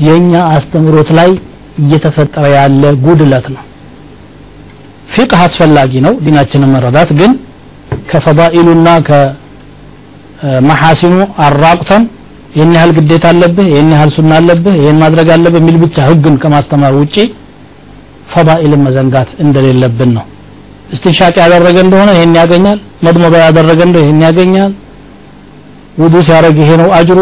የእኛ 0.06 0.32
አስተምሮት 0.54 1.10
ላይ 1.18 1.30
እየተፈጠረ 1.78 2.44
ያለ 2.56 2.82
ጉድለት 3.04 3.46
ነው 3.54 3.62
ፊቅህ 5.08 5.40
አስፈላጊ 5.46 5.92
ነው 6.06 6.14
ዲናችንን 6.24 6.70
መረዳት። 6.74 7.10
ግን 7.20 7.32
ከፈዳኢሉና 8.10 8.88
ከመሐሲኑ 9.08 11.16
አራቁተን 11.46 12.02
ይህን 12.56 12.72
ያህል 12.76 12.90
ግዴታ 12.96 13.26
አለብህ 13.32 13.66
ይህን 13.72 13.90
ያህል 13.94 14.10
ሱና 14.16 14.30
አለብህ 14.40 14.74
ይህን 14.80 14.96
ማድረግ 15.02 15.28
አለብህ 15.36 15.60
የሚል 15.62 15.76
ብቻ 15.84 15.96
ህግን 16.08 16.34
ከማስተማር 16.42 16.94
ውጪ 17.00 17.16
ፈዳኢልን 18.32 18.82
መዘንጋት 18.86 19.30
እንደሌለብን 19.44 20.10
ነው። 20.16 20.24
እስትንሻቅ 20.94 21.34
ያደረገ 21.44 21.76
እንደሆነ 21.86 22.10
ይህን 22.16 22.32
ያገኛል 22.40 22.78
መድመባ 23.06 23.34
ያደረገ 23.44 23.80
እንደሆነ 23.88 24.02
ይህን 24.04 24.20
ያገኛል። 24.26 24.72
ውዱ 26.02 26.14
ሲያደረግ 26.26 26.56
ይሄ 26.62 26.70
ነው 26.82 26.88
አጅሩ 26.98 27.18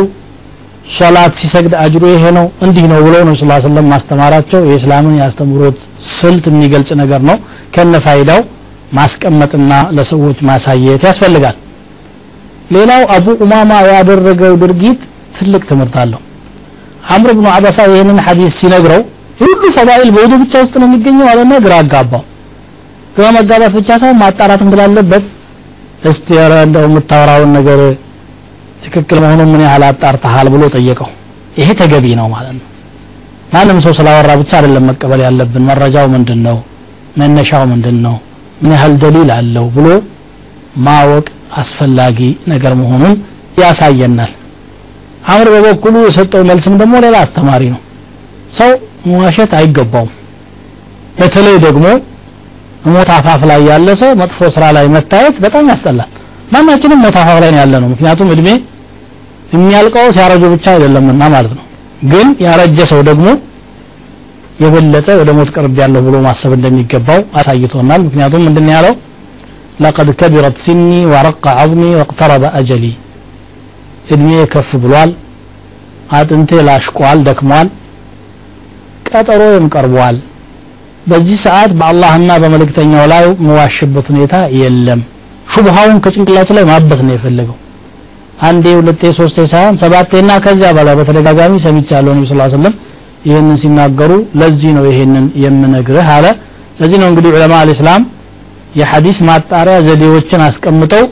ሶላት 0.96 1.32
ሲሰግድ 1.40 1.74
አጅሩ 1.82 2.04
ይሄ 2.12 2.24
ነው 2.38 2.46
እንዲህ 2.64 2.84
ነው 2.92 3.00
ብለው 3.06 3.22
ነው 3.28 3.34
ስላ 3.40 3.52
ስለም 3.64 3.86
ማስተማራቸው። 3.92 4.60
የእስላምን 4.70 5.14
የአስተምሮት 5.18 5.78
ስልት 6.16 6.44
የሚገልጽ 6.50 6.90
ነገር 7.02 7.20
ነው። 7.30 7.36
ከነ 7.74 7.94
ፋይዳው 8.06 8.40
ማስቀመጥና 8.98 9.72
ለሰዎች 9.96 10.38
ማሳየት 10.48 11.02
ያስፈልጋል። 11.08 11.56
ሌላው 12.76 13.02
አቡ 13.14 13.26
ኡማማ 13.44 13.70
ያደረገው 13.90 14.52
ድርጊት 14.62 15.00
ትልቅ 15.36 15.62
ትምህርት 15.70 15.94
አለው። 16.02 16.20
አምር 17.10 17.30
ብኑ 17.38 17.46
አበሳ 17.54 17.78
ይህንን 17.92 18.18
ሐዲስ 18.26 18.52
ሲነግረው 18.60 19.02
ሁሉ 19.40 19.62
ፈዳኢል 19.76 20.10
በውዱ 20.16 20.32
ብቻ 20.42 20.54
ውስጥ 20.64 20.74
ነው 20.80 20.86
የሚገኘው 20.88 21.26
አለና 21.32 21.52
ግራ 21.64 21.74
አጋባው። 21.82 22.22
ግራ 23.16 23.26
መጋባት 23.36 23.72
ብቻ 23.78 23.88
ሳይሆን 24.00 24.18
ማጣራት 24.22 24.60
እንዳለበት 24.66 25.24
እስቲ 26.10 26.28
እንደው 26.64 26.84
የምታወራውን 26.88 27.50
ነገር 27.58 27.80
ትክክል 28.84 29.18
መሆኑን 29.24 29.48
ምን 29.52 29.62
ያህል 29.66 29.82
አጣርተሃል 29.88 30.48
ብሎ 30.54 30.62
ጠየቀው። 30.74 31.10
ይሄ 31.60 31.68
ተገቢ 31.80 32.06
ነው 32.20 32.26
ማለት 32.34 32.54
ነው። 32.58 32.66
ማንም 33.54 33.78
ሰው 33.84 33.92
ስላወራ 33.98 34.30
ብቻ 34.40 34.50
አይደለም 34.58 34.84
መቀበል 34.90 35.20
ያለብን። 35.26 35.64
መረጃው 35.70 36.06
ምንድን 36.14 36.40
ነው 36.46 36.56
መነሻው 37.20 37.64
ምንድን 37.72 37.96
ነው 38.06 38.16
ምን 38.62 38.72
ያህል 38.74 38.92
ደሊል 39.02 39.30
አለው 39.36 39.66
ብሎ 39.76 39.86
ማወቅ 40.86 41.26
አስፈላጊ 41.60 42.18
ነገር 42.52 42.72
መሆኑን 42.80 43.14
ያሳየናል። 43.62 44.32
አምር 45.30 45.48
በበኩሉ 45.54 45.94
የሰጠው 46.04 46.42
መልስም 46.50 46.74
ደግሞ 46.82 46.94
ሌላ 47.04 47.16
አስተማሪ 47.24 47.62
ነው። 47.74 47.80
ሰው 48.58 48.70
መዋሸት 49.08 49.52
አይገባውም። 49.58 50.12
በተለይ 51.18 51.56
ደግሞ 51.66 51.86
ሞት 52.86 53.10
አፋፍ 53.16 53.42
ላይ 53.50 53.60
ያለ 53.70 53.88
ሰው 54.02 54.10
መጥፎ 54.20 54.38
ስራ 54.54 54.64
ላይ 54.76 54.86
መታየት 54.94 55.36
በጣም 55.44 55.64
ያስጠላል 55.72 56.10
ማናችንም 56.53 56.99
ሞት 57.05 57.15
አፋፍ 57.21 57.37
ላይ 57.43 57.51
ያለ 57.61 57.75
ነው 57.83 57.89
ምክንያቱም 57.93 58.29
እድሜ 58.35 58.49
የሚያልቀው 59.55 60.07
ሲያረጁ 60.15 60.43
ብቻ 60.53 60.65
አይደለምና 60.75 61.23
ማለት 61.35 61.53
ነው 61.57 61.65
ግን 62.11 62.27
ያረጀ 62.45 62.79
ሰው 62.91 63.01
ደግሞ 63.09 63.27
የበለጠ 64.63 65.07
ወደ 65.21 65.29
ሞት 65.37 65.49
ቅርብ 65.55 65.77
ያለው 65.83 66.01
ብሎ 66.07 66.15
ማሰብ 66.27 66.51
እንደሚገባው 66.57 67.21
አሳይቶናል 67.39 68.01
ምክንያቱም 68.07 68.45
ምንድን 68.49 68.69
ያለው 68.75 68.95
لقد 69.85 70.07
كبرت 70.21 70.55
سني 70.65 70.99
ورق 71.13 71.43
عظمي 71.59 71.91
واقترب 71.99 72.43
أجلي 72.59 72.93
እድሜ 74.13 74.29
ከፍ 74.53 74.69
ብሏል 74.83 75.09
አጥንቴ 76.17 76.51
ላሽቋል 76.67 77.19
ደክሟል 77.27 77.67
ቀጠሮም 79.09 79.65
ቀርቧል 79.73 80.17
በዚህ 81.09 81.37
ሰዓት 81.45 81.71
በአላህና 81.79 82.29
በመልእክተኛው 82.43 83.03
ላይ 83.13 83.25
መዋሽበት 83.47 84.05
ሁኔታ 84.11 84.35
የለም 84.61 85.01
ሹብሃውን 85.52 85.98
ከጭንቅላቱ 86.04 86.50
ላይ 86.58 86.64
ማበስ 86.70 87.00
ነው 87.06 87.12
የፈለገው። 87.16 87.56
አንዴ 88.48 88.66
ሁለቴ 88.78 89.02
ሶስቴ 89.18 89.38
ሳይሆን 89.52 89.74
ሰባቴና 89.82 90.30
ከዚያ 90.44 90.68
በላይ 90.76 90.94
በተደጋጋሚ 90.98 91.54
ሰምቻለሁ 91.64 92.12
ነብዩ 92.14 92.28
ሰለላሁ 92.30 92.48
ዐለይሂ 92.50 92.76
ይህንን 93.28 93.56
ሲናገሩ 93.62 94.12
ለዚህ 94.40 94.70
ነው 94.76 94.84
ይሄንን 94.90 95.24
የምነግርህ 95.42 96.06
አለ። 96.14 96.26
ለዚህ 96.80 96.98
ነው 97.02 97.08
እንግዲህ 97.10 97.30
ዑለማ 97.36 97.54
አልእስላም 97.62 98.02
የሐዲስ 98.78 99.18
ማጣሪያ 99.28 99.76
ዘዴዎችን 99.86 100.42
አስቀምጠው 100.46 101.04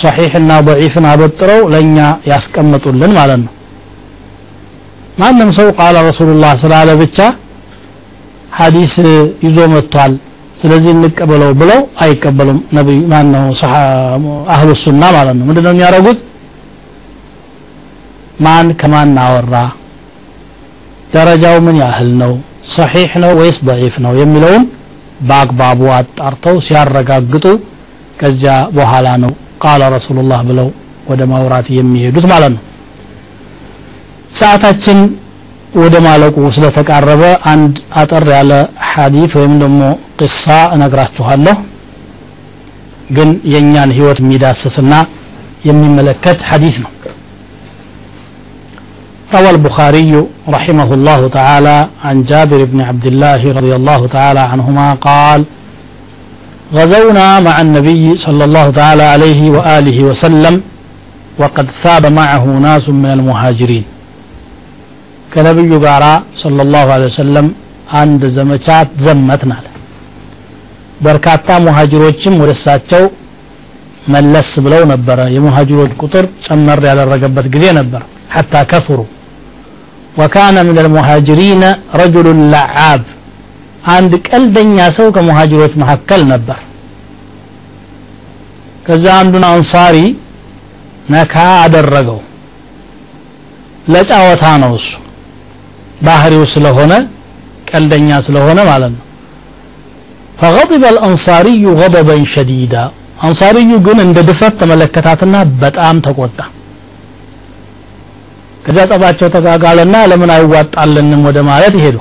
ሰሒሕና 0.00 0.50
ደዒፍን 0.66 1.06
አበጥረው 1.10 1.60
ለእኛ 1.72 1.96
ያስቀምጡልን 2.30 3.12
ማለት 3.18 3.40
ነው። 3.44 3.52
ማንም 5.20 5.50
ሰው 5.58 5.68
ቃለ 5.78 5.96
ረሱሉላህ 6.08 6.52
ስላለ 6.62 6.90
ብቻ 7.02 7.18
ሐዲስ 8.58 8.94
ይዞ 9.46 9.58
መጥቷል። 9.74 10.12
ስለዚህ 10.60 10.90
እንቀበለው 10.94 11.50
ብለው 11.60 11.80
አይቀበሉም። 12.02 12.58
ነብይ 12.76 12.98
ማን 13.12 13.26
ነው 13.34 13.44
አህሉ 14.54 14.70
ሱና 14.82 15.02
ማለት 15.16 15.34
ነው። 15.38 15.44
ምንድነው 15.50 15.72
የሚያደርጉት? 15.74 16.18
ማን 18.44 18.68
ከማን 18.80 19.16
አወራ? 19.24 19.54
ደረጃው 21.14 21.56
ምን 21.66 21.76
ያህል 21.82 22.10
ነው? 22.22 22.32
ሰሒሕ 22.74 23.12
ነው 23.24 23.32
ወይስ 23.40 23.58
ደዒፍ 23.68 23.94
ነው 24.04 24.12
የሚለውን 24.20 24.64
በአግባቡ 25.28 25.80
አጣርተው 25.96 26.56
ሲያረጋግጡ 26.66 27.46
ከዚያ 28.20 28.54
በኋላ 28.76 29.08
ነው 29.24 29.32
ቃለ 29.64 29.82
ረሱሉላህ 29.96 30.40
ብለው 30.48 30.68
ወደ 31.10 31.22
ማውራት 31.32 31.66
የሚሄዱት 31.78 32.26
ማለት 32.32 32.52
ነው። 32.56 32.62
ሰዓታችን 34.40 34.98
ወደ 35.83 35.95
ማለቁ 36.07 36.35
ስለተቃረበ 36.55 37.23
አንድ 37.51 37.75
አጠር 38.01 38.25
ያለ 38.35 38.51
ሐዲት 38.91 39.31
ወይም 39.39 39.55
ደግሞ 39.63 39.81
ቅሳ 40.21 40.45
እነግራችኋለሁ 40.75 41.55
ግን 43.17 43.29
የእኛን 43.53 43.89
ህይወት 43.97 44.19
የሚዳስስና 44.23 44.93
የሚመለከት 45.69 46.39
ሐዲስ 46.51 46.77
ነው 46.85 46.91
روى 49.35 49.49
البخاري 49.55 50.11
رحمه 50.55 50.89
الله 50.97 51.21
تعالى 51.37 51.77
عن 52.05 52.15
جابر 52.31 52.59
بن 52.71 52.79
عبد 52.89 53.05
الله 53.11 53.41
رضي 53.57 53.73
الله 53.79 54.01
تعالى 54.15 54.41
عنهما 54.51 54.87
قال 55.09 55.41
غزونا 56.77 57.27
مع 57.47 57.55
النبي 57.65 58.05
صلى 58.25 58.43
الله 58.47 58.67
تعالى 58.79 59.03
عليه 59.13 59.41
وآله 59.55 59.97
وسلم 60.09 60.55
وقد 61.41 61.67
ثاب 61.83 62.03
معه 62.19 62.45
ناس 62.67 62.85
من 63.03 63.11
المهاجرين 63.17 63.85
ከነብዩ 65.30 65.72
ጋር 65.84 66.04
ሰለላሁ 66.42 66.86
ዐለይሂ 66.94 67.10
ወሰለም 67.12 67.46
አንድ 68.00 68.22
ዘመቻ 68.36 68.66
ዘመትን 69.04 69.50
አለ። 69.56 69.66
በርካታ 71.00 71.48
ሙሃጅሮችም 71.66 72.34
ወደ 72.42 72.50
እሳቸው 72.56 73.04
መለስ 74.14 74.50
ብለው 74.64 74.82
ነበረ። 74.92 75.18
የሙሃጅሮች 75.34 75.92
ቁጥር 76.02 76.24
ጨመር 76.46 76.80
ያደረገበት 76.90 77.46
ጊዜ 77.54 77.64
ነበር። 77.78 78.02
ሐታ 78.34 78.54
ከፍሩ። 78.72 79.00
ወካነ 80.20 80.56
ምን 80.68 80.78
ልሙሃጅሪነ 80.86 81.64
ረጁሉን 82.00 82.40
ለዓብ። 82.52 83.02
አንድ 83.90 84.12
ቀልደኛ 84.28 84.78
ሰው 84.96 85.06
ከሙሃጅሮች 85.16 85.74
መካከል 85.82 86.22
ነበር። 86.32 86.58
ከዛ 88.86 89.04
አንዱን 89.20 89.44
አንሳሪ 89.50 89.96
ነካ 91.10 91.34
አደረገው። 91.62 92.20
ለጫወታ 93.92 94.44
ነው 94.62 94.72
እሱ። 94.78 94.88
ባህሪው 96.07 96.43
ስለሆነ 96.55 96.93
ቀልደኛ 97.71 98.09
ስለሆነ 98.27 98.59
ማለት 98.71 98.93
ነው 98.97 99.03
فغضب 100.39 100.83
الأنصاري 100.93 101.63
غضبا 101.79 102.17
شديدا 102.33 102.83
አንሳሪዩ 103.25 103.71
ግን 103.85 103.97
እንደ 104.05 104.17
ድፍረት 104.29 104.53
ተመለከታትና 104.61 105.35
በጣም 105.61 105.95
ተቆጣ 106.05 106.39
ከዚያ 108.65 108.83
ጸባቸው 108.91 109.27
ተጋጋለና 109.35 109.95
ለምን 110.11 110.31
አይዋጣልንም 110.35 111.21
ወደ 111.27 111.37
ማለት 111.49 111.73
ይሄዱ 111.79 111.97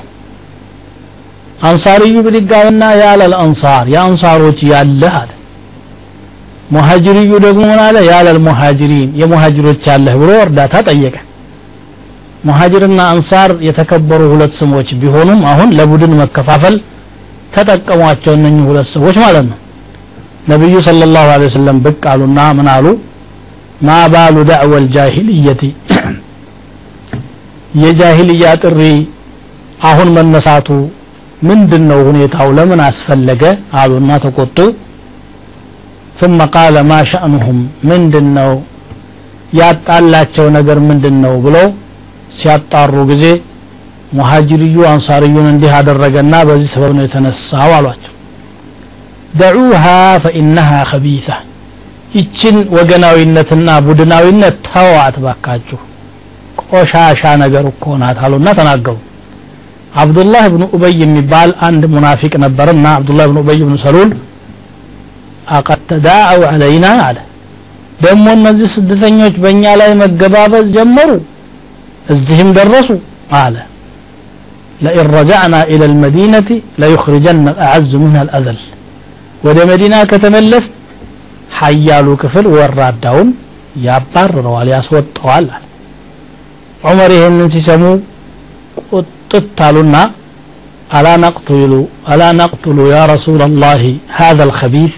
አንሳሪዩ 1.71 2.15
ብድጋውና 2.27 2.83
ያለል 3.03 3.35
አንሳር 3.45 3.85
የአንሳሮች 3.95 4.59
ያለህ 4.73 5.15
አለ 5.21 5.31
ሙሃጅሪዩ 6.75 7.33
ደግሞ 7.47 7.63
ምን 7.71 7.81
አለ 7.87 7.97
ያለል 8.13 8.39
ሙሃጅሪን 8.49 9.11
የሙሃጅሮች 9.23 9.83
ያለህ 9.93 10.15
ብሎ 10.23 10.31
እርዳታ 10.47 10.75
ጠየቀ 10.91 11.17
ሙሃጅርና 12.49 13.01
አንሳር 13.13 13.51
የተከበሩ 13.67 14.23
ሁለት 14.33 14.53
ስሞች 14.61 14.89
ቢሆኑም 15.03 15.41
አሁን 15.53 15.69
ለቡድን 15.79 16.13
መከፋፈል 16.23 16.75
ተጠቀሟቸው 17.55 18.33
እነኚህ 18.39 18.65
ሁለት 18.71 18.89
ሰዎች 18.97 19.17
ማለት 19.25 19.45
ነው 19.51 19.59
ነብዩ 20.53 20.75
ሰለላሁ 20.89 21.27
ዐለይሂ 21.35 21.49
ወሰለም 21.51 21.77
ብቅ 21.85 22.03
አሉና 22.13 22.41
ምን 22.59 22.69
አሉ 22.75 22.87
ማ 23.87 23.97
ባሉ 24.15 24.37
ዳዕወል 24.51 24.87
ጃሂልየቲ 24.97 25.63
የጃሂልያ 27.83 28.51
ጥሪ 28.65 28.81
አሁን 29.91 30.09
መነሳቱ 30.17 30.69
ምንድን 31.49 31.83
ነው 31.91 32.01
ሁኔታው 32.09 32.49
ለምን 32.59 32.83
አስፈለገ 32.91 33.45
አሉና 33.83 34.13
ተቆጡ 34.27 34.59
ثم 36.21 36.39
قال 36.57 36.75
ما 36.91 36.99
شأنهم 37.13 37.59
ምንድን 37.91 38.27
ነው 38.37 38.51
ያጣላቸው 39.61 40.47
ነገር 40.57 40.79
ምንድን 40.89 41.17
ነው 41.25 41.35
ብለው 41.45 41.67
ሲያጣሩ 42.34 42.94
ጊዜ 43.12 43.26
ሙሃጅርዩ 44.18 44.76
አንሳርዩን 44.92 45.48
እንዲህ 45.52 45.72
አደረገና 45.78 46.36
በዚህ 46.48 46.70
ሰበብ 46.74 46.92
ነው 46.98 47.04
የተነሳው 47.06 47.72
አሏቸው። 47.78 48.14
ደዑሃ 49.40 49.84
ፈኢነሃ 50.24 50.70
ከቢሳ 50.92 51.28
ይችን 52.16 52.56
ወገናዊነትና 52.76 53.70
ቡድናዊነት 53.88 54.56
ተዋት 54.68 55.18
ባካችሁ 55.26 55.80
ቆሻሻ 56.64 57.22
ነገር 57.44 57.66
እኮ 57.72 57.86
ናት 58.02 58.18
አሉና 58.26 58.50
ተናገሩ። 58.60 58.98
አብዱላህ 60.02 60.44
ብኑ 60.54 60.64
ኡበይ 60.76 60.94
የሚባል 61.04 61.52
አንድ 61.68 61.84
ሙናፊቅ 61.94 62.34
ነበርና 62.44 62.86
አብዱላህ 62.98 63.26
ብኑ 63.30 63.38
ኡበይ 63.44 63.60
ብኑ 63.64 63.76
ሰሉል 63.86 64.12
አቀድ 65.58 65.82
ተዳአው 65.92 66.42
አለይና 66.50 66.88
አለ። 67.06 67.18
ደግሞ 68.04 68.26
እነዚህ 68.38 68.68
ስደተኞች 68.76 69.36
በእኛ 69.44 69.64
ላይ 69.80 69.90
መገባበዝ 70.02 70.68
ጀመሩ 70.76 71.10
ازدهم 72.12 72.48
درسوا 72.58 73.00
قال 73.34 73.56
لئن 74.86 75.06
رجعنا 75.20 75.60
إلى 75.72 75.86
المدينة 75.92 76.50
ليخرجن 76.82 77.46
الأعز 77.54 77.92
منها 78.04 78.22
الأذل. 78.26 78.60
ودى 79.46 79.64
مدينة 79.72 79.98
كتملس 80.12 80.66
حيالو 81.60 82.14
كفل 82.22 82.46
وراداون 82.56 83.28
يا 83.86 83.98
بار 84.14 84.34
وعلي 84.54 84.74
أسود 84.82 85.06
طوال 85.18 85.46
عمر 86.88 87.12
هنن 87.24 87.42
سيسمو 87.54 87.92
قططالونا 88.92 90.04
ألا 90.98 91.14
نقتل 91.26 91.72
ألا 92.12 92.30
نقتل 92.42 92.78
يا 92.96 93.04
رسول 93.14 93.42
الله 93.50 93.82
هذا 94.20 94.44
الخبيث 94.50 94.94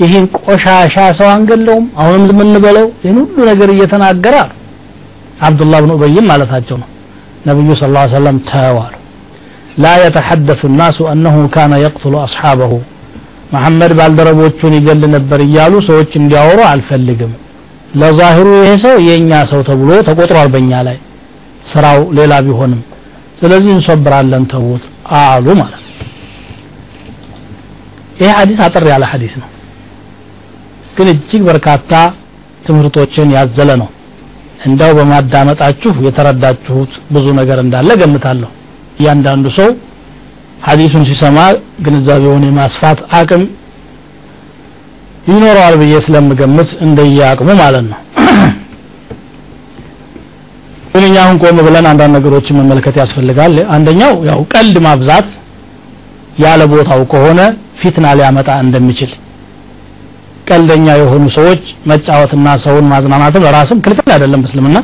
ይህን 0.00 0.24
ቆሻሻ 0.38 0.96
ሰው 1.18 1.28
አንገለውም። 1.34 1.84
አሁንም 2.00 2.24
ዝም 2.28 2.40
እንበለው 2.44 2.86
ይህን 3.02 3.18
ሁሉ 3.22 3.36
ነገር 3.50 3.68
እየተናገራ 3.74 4.36
አብዱላህ 5.40 5.78
ብን 5.84 5.92
ኡበይም 5.94 6.26
ማለታቸው 6.30 6.76
ነው። 6.82 6.88
ነብዩ 7.46 7.68
ስ 7.78 7.88
ላ 7.94 8.02
ሰለም 8.12 8.36
ተዋሉ። 8.48 8.94
ላ 9.82 9.94
የተሐደሱ 10.02 10.62
ናሱ 10.78 10.98
እነሁ 11.14 11.36
ካነ 11.54 11.72
የቅትሉ 11.82 12.14
አስሓበሁ። 12.22 12.72
መሐመድ 13.52 13.92
ባልደረቦቹን 13.98 14.72
ይገል 14.78 15.02
ነበር 15.16 15.40
እያሉ 15.44 15.74
ሰዎች 15.88 16.12
እንዲያወሩ 16.20 16.60
አልፈልግም። 16.70 17.32
ለዛህሩ 18.00 18.46
ይሄ 18.60 18.72
ሰው 18.84 18.96
የኛ 19.08 19.32
ሰው 19.50 19.60
ተብሎ 19.68 19.90
ተቆጥሯል 20.08 20.48
በእኛ 20.54 20.72
ላይ። 20.88 20.96
ስራው 21.70 22.00
ሌላ 22.18 22.32
ቢሆንም 22.46 22.80
ስለዚህ 23.40 23.70
እንሶብራለን 23.76 24.44
ተውት 24.52 24.84
አሉ 25.20 25.46
ማለት 25.60 25.82
ይህ 28.20 28.30
ሐዲስ 28.36 28.60
አጥር 28.66 28.84
ያለ 28.90 29.04
ሐዲስ 29.10 29.34
ነው። 29.40 29.48
ግን 30.96 31.08
እጅግ 31.12 31.42
በርካታ 31.48 31.92
ትምህርቶችን 32.66 33.34
ያዘለ 33.36 33.70
ነው። 33.82 33.88
እንደው 34.60 34.92
በማዳመጣችሁ 34.98 35.92
የተረዳችሁት 36.06 36.92
ብዙ 37.14 37.26
ነገር 37.40 37.58
እንዳለ 37.64 37.90
ገምታለሁ 38.02 38.50
እያንዳንዱ 39.00 39.46
ሰው 39.58 39.68
ሐዲሱን 40.66 41.04
ሲሰማ 41.08 41.38
ግንዛቤውን 41.84 42.44
የማስፋት 42.48 43.00
አቅም 43.18 43.42
ይኖረዋል 45.30 45.74
ብዬ 45.80 45.94
ስለምገምት 46.06 46.70
እንደየአቅሙ 46.86 47.48
ማለት 47.62 47.84
ነው። 47.90 47.98
ግን 50.92 51.04
እኛ 51.08 51.16
አሁን 51.24 51.36
ቆም 51.42 51.58
ብለን 51.66 51.86
አንዳንድ 51.90 52.12
ነገሮችን 52.18 52.58
መመልከት 52.60 52.96
ያስፈልጋል። 53.02 53.54
አንደኛው 53.76 54.12
ያው 54.30 54.40
ቀልድ 54.52 54.76
ማብዛት 54.86 55.28
ያለ 56.44 56.62
ቦታው 56.72 57.00
ከሆነ 57.12 57.40
ፊትና 57.80 58.06
ሊያመጣ 58.18 58.48
እንደሚችል 58.64 59.10
ቀልደኛ 60.46 60.86
የሆኑ 61.00 61.24
ሰዎች 61.36 61.62
መጫወትና 61.90 62.48
ሰውን 62.64 62.86
ማዝናናትም 62.92 63.44
ለራስም 63.46 63.78
ክልክል 63.84 64.10
አይደለም 64.16 64.42
እስልምና 64.48 64.76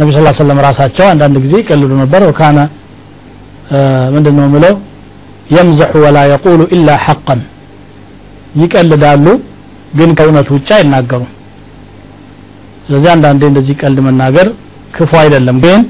ነቢ 0.00 0.08
ስ 0.16 0.20
ሰለም 0.40 0.58
ራሳቸው 0.66 1.06
አንዳንድ 1.12 1.36
ጊዜ 1.44 1.54
ይቀልዱ 1.62 1.92
ነበር። 2.02 2.22
ወካነ 2.28 2.58
ምንድን 4.14 4.36
ምለው 4.54 4.74
የምዘሑ 5.56 5.92
ወላ 6.04 6.18
የቁሉ 6.30 6.60
ኢላ 6.76 6.90
ሐቀን። 7.04 7.40
ይቀልዳሉ 8.62 9.26
ግን 9.98 10.10
ከእውነት 10.18 10.48
ውጭ 10.54 10.68
አይናገሩም። 10.78 11.30
ስለዚህ 12.86 13.10
አንዳንዴ 13.14 13.42
እንደዚህ 13.50 13.74
ቀልድ 13.82 13.98
መናገር 14.06 14.48
ክፉ 14.96 15.10
አይደለም 15.22 15.56
ግን 15.64 15.80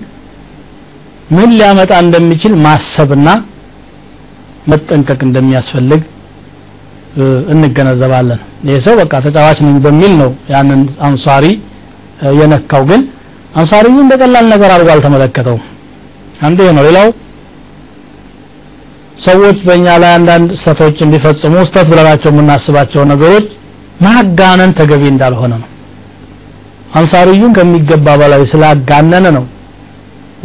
ምን 1.37 1.50
ሊያመጣ 1.58 1.92
እንደሚችል 2.04 2.52
ማሰብና 2.66 3.28
መጠንቀቅ 4.70 5.20
እንደሚያስፈልግ 5.26 6.00
እንገነዘባለን። 7.52 8.40
ይህ 8.68 8.78
ሰው 8.87 8.94
በቃ 9.00 9.14
ተጫዋች 9.24 9.59
ነኝ 9.66 9.76
በሚል 9.85 10.12
ነው 10.22 10.31
ያንን 10.52 10.81
አንሳሪ 11.07 11.44
የነካው። 12.40 12.83
ግን 12.90 13.02
አንሳሪውን 13.54 14.09
በቀላል 14.11 14.46
ነገር 14.52 14.70
አድርጎ 14.74 14.88
አልተመለከተውም። 14.94 15.64
አንዱ 16.46 16.59
ነው። 16.76 16.85
ሌላው 16.88 17.09
ሰዎች 19.26 19.59
በእኛ 19.66 19.87
ላይ 20.02 20.12
አንዳንድ 20.18 20.50
ስተቶች 20.61 20.98
እንዲፈጽሙ 21.07 21.54
ስተት 21.68 21.87
ብለናቸው 21.92 22.31
የምናስባቸው 22.33 23.02
ነገሮች 23.12 23.46
ማጋነን 24.04 24.72
ተገቢ 24.78 25.02
እንዳልሆነ 25.12 25.52
ነው። 25.62 25.68
አንሳሪዩን 26.98 27.54
ከሚገባ 27.57 28.09
በላይ 28.20 28.42
ስላጋነነ 28.52 29.26
ነው 29.37 29.44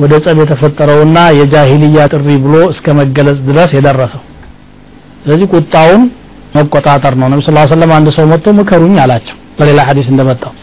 ወደ 0.02 0.14
ጸብ 0.26 0.38
የተፈጠረውና 0.42 1.18
የጃሂልያ 1.40 2.04
ጥሪ 2.14 2.30
ብሎ 2.46 2.56
እስከ 2.74 2.96
መገለጽ 3.00 3.40
ድረስ 3.50 3.72
የደረሰው። 3.78 4.24
ስለዚህ 5.24 5.48
ቁጣውን 5.56 6.02
መቆጣጠር 6.56 7.14
ነው። 7.22 7.28
ነቢ 7.32 7.42
ስ 7.46 7.52
ሰለም 7.74 7.92
አንድ 7.98 8.08
ሰው 8.18 8.26
መጥቶ 8.32 8.48
ምከሩኝ 8.60 8.96
አላቸው። 9.04 9.38
በሌላ 9.60 9.80
ሐዲስ 9.90 10.08
እንደመጣው 10.12 10.54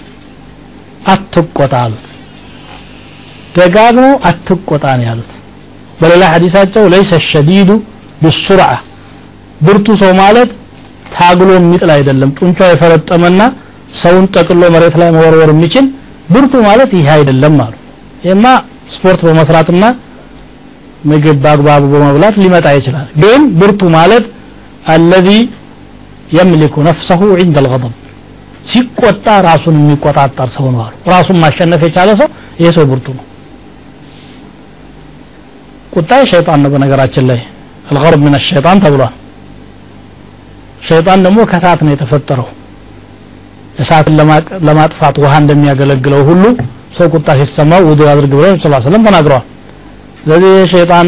አትቆጣ 1.12 1.74
አሉት 1.84 2.06
ደጋግሞ 3.56 4.06
አትቆጣ 4.28 4.84
ነው 4.98 5.04
ያሉት። 5.10 5.30
በሌላ 6.00 6.24
ሐዲሳቸው 6.34 6.84
ለይሰ 6.92 7.12
ሸዲዱ 7.30 7.70
ብሱርዓ 8.22 8.68
ብርቱ 9.66 9.86
ሰው 10.02 10.12
ማለት 10.20 10.50
ታግሎ 11.14 11.48
የሚጥል 11.56 11.90
አይደለም። 11.96 12.30
ጡንቻ 12.38 12.58
የፈረጠመና 12.70 13.40
ሰውን 14.00 14.26
ጠቅሎ 14.34 14.62
መሬት 14.74 14.94
ላይ 15.00 15.08
መወርወር 15.16 15.50
የሚችል 15.54 15.86
ብርቱ 16.34 16.54
ማለት 16.68 16.90
ይሄ 16.98 17.08
አይደለም 17.16 17.56
አሉ። 17.64 17.74
ይሄማ 18.24 18.46
ስፖርት 18.94 19.20
በመስራትና 19.26 19.84
ምግብ 21.10 21.36
በአግባቡ 21.44 21.82
በመብላት 21.92 22.34
ሊመጣ 22.42 22.66
ይችላል። 22.78 23.08
ግን 23.22 23.42
ብርቱ 23.60 23.82
ማለት 23.96 24.24
አለዚ 24.94 25.28
የምሊኩ 26.37 26.75
ነፍሰሁ 26.89 27.21
عند 27.41 27.55
الغضب 27.63 27.93
ሲቆጣ 28.71 29.25
ራሱን 29.49 29.75
የሚቆጣጠር 29.81 30.47
ሰው 30.55 30.65
ነው 30.73 30.81
አሉ 30.85 30.93
ራሱን 31.13 31.37
ማሸነፍ 31.43 31.81
የቻለ 31.87 32.09
ሰው 32.21 32.27
ይሄ 32.61 32.67
ሰው 32.77 32.85
ብርቱ 32.91 33.07
ነው 33.17 33.25
ቁጣ 35.95 36.11
ሸይጣን 36.31 36.59
ነው 36.63 36.69
በነገራችን 36.73 37.25
ላይ 37.31 37.39
الغرب 37.91 38.21
من 38.27 38.33
الشيطان 38.41 38.77
ተብሏል 38.83 39.13
ሸይጣን 40.87 41.19
ደግሞ 41.25 41.39
ከእሳት 41.51 41.79
ነው 41.85 41.91
የተፈጠረው 41.93 42.47
እሳትን 43.81 44.15
ለማጥፋት 44.67 45.15
ውሃ 45.23 45.33
እንደሚያገለግለው 45.43 46.21
ሁሉ 46.29 46.43
ሰው 46.97 47.07
ቁጣ 47.15 47.27
ሲሰማው 47.39 47.81
ውዱ 47.89 48.01
አድርግ 48.11 48.31
ብለው 48.37 48.49
ነብዩ 48.51 48.61
ሰለላሁ 48.63 48.81
ዐለይሂ 48.89 49.03
ተናግረዋል 49.09 49.45
ስለዚህ 50.21 50.53
ሸይጣን 50.73 51.07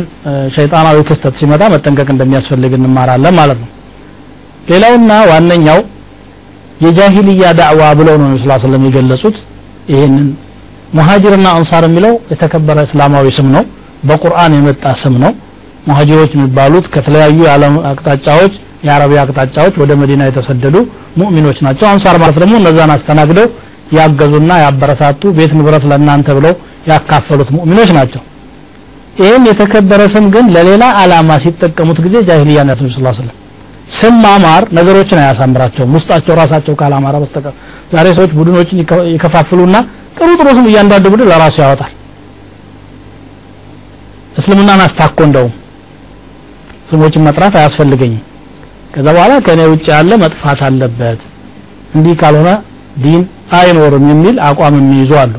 ሸይጣናዊ 0.55 0.97
ክስተት 1.09 1.35
ሲመጣ 1.41 1.63
መጠንቀቅ 1.75 2.07
እንደሚያስፈልግ 2.15 2.71
እንማራለን 2.79 3.35
ማለት 3.41 3.59
ነው 3.63 3.69
ሌላውና 4.70 5.12
ዋነኛው 5.30 5.78
የጃሂልያ 6.84 7.46
ዳዕዋ 7.58 7.82
ብለው 7.98 8.14
ነው 8.20 8.26
ነብዩ 8.28 8.42
ሰለላሁ 8.44 8.88
የገለጹት። 8.88 9.36
ይህንን 9.92 10.26
ሙሃጅርና 10.98 11.46
አንሳር 11.58 11.84
የሚለው 11.88 12.14
የተከበረ 12.32 12.78
እስላማዊ 12.88 13.26
ስም 13.38 13.48
ነው 13.56 13.62
በቁርአን 14.08 14.52
የመጣ 14.58 14.84
ስም 15.02 15.14
ነው። 15.24 15.32
ሙሃጅሮች 15.88 16.32
የሚባሉት 16.36 16.86
ከተለያዩ 16.94 17.38
የዓለም 17.46 17.74
አቅጣጫዎች 17.90 18.52
የአረቢያ 18.86 19.20
አቅጣጫዎች 19.24 19.74
ወደ 19.82 19.92
መዲና 20.00 20.22
የተሰደዱ 20.28 20.76
ሙእሚኖች 21.20 21.58
ናቸው። 21.66 21.86
አንሳር 21.92 22.16
ማለት 22.22 22.38
ደግሞ 22.42 22.54
እነዛን 22.60 22.92
አስተናግደው 22.96 23.46
ያገዙና 23.98 24.52
ያበረታቱ 24.64 25.22
ቤት 25.38 25.52
ንብረት 25.58 25.84
ለእናንተ 25.90 26.28
ብለው 26.38 26.54
ያካፈሉት 26.90 27.50
ሙእሚኖች 27.56 27.90
ናቸው። 27.98 28.22
ይህም 29.22 29.42
የተከበረ 29.50 30.02
ስም 30.14 30.26
ግን 30.34 30.46
ለሌላ 30.54 30.84
አላማ 31.00 31.30
ሲጠቀሙት 31.44 31.98
ጊዜ 32.06 32.16
ጃሂልያ 32.28 32.60
ነው 32.68 32.76
ሰለላሁ 32.88 33.14
ዐለይሂ 33.14 33.38
ስም 33.98 34.14
ማማር 34.24 34.62
ነገሮችን 34.76 35.18
አያሳምራቸውም። 35.22 35.94
ውስጣቸው 35.96 36.34
ራሳቸው 36.40 36.74
ካላማራ 36.80 37.16
በስተቀር 37.22 37.54
ዛሬ 37.94 38.06
ሰዎች 38.18 38.32
ቡድኖችን 38.38 38.78
ይከፋፍሉና 39.14 39.76
ጥሩ 40.16 40.28
ጥሩ 40.40 40.48
ስም 40.58 40.66
እያንዳንዱ 40.70 41.06
ቡድን 41.12 41.28
ለራሱ 41.32 41.56
ያወጣል። 41.64 41.92
እስልምናን 44.38 44.82
አስታኮ 44.84 45.18
እንደውም 45.28 45.52
ስሞችን 46.90 47.24
መጥራት 47.26 47.54
አያስፈልገኝም። 47.60 48.22
ከዛ 48.94 49.06
በኋላ 49.16 49.32
ከኔ 49.46 49.60
ውጭ 49.72 49.84
ያለ 49.94 50.12
መጥፋት 50.22 50.60
አለበት 50.66 51.20
እንዲህ 51.96 52.14
ካልሆነ 52.20 52.50
ዲን 53.04 53.22
አይኖርም 53.58 54.04
የሚል 54.12 54.36
አቋም 54.48 54.74
የሚይዙ 54.80 55.12
አሉ። 55.22 55.34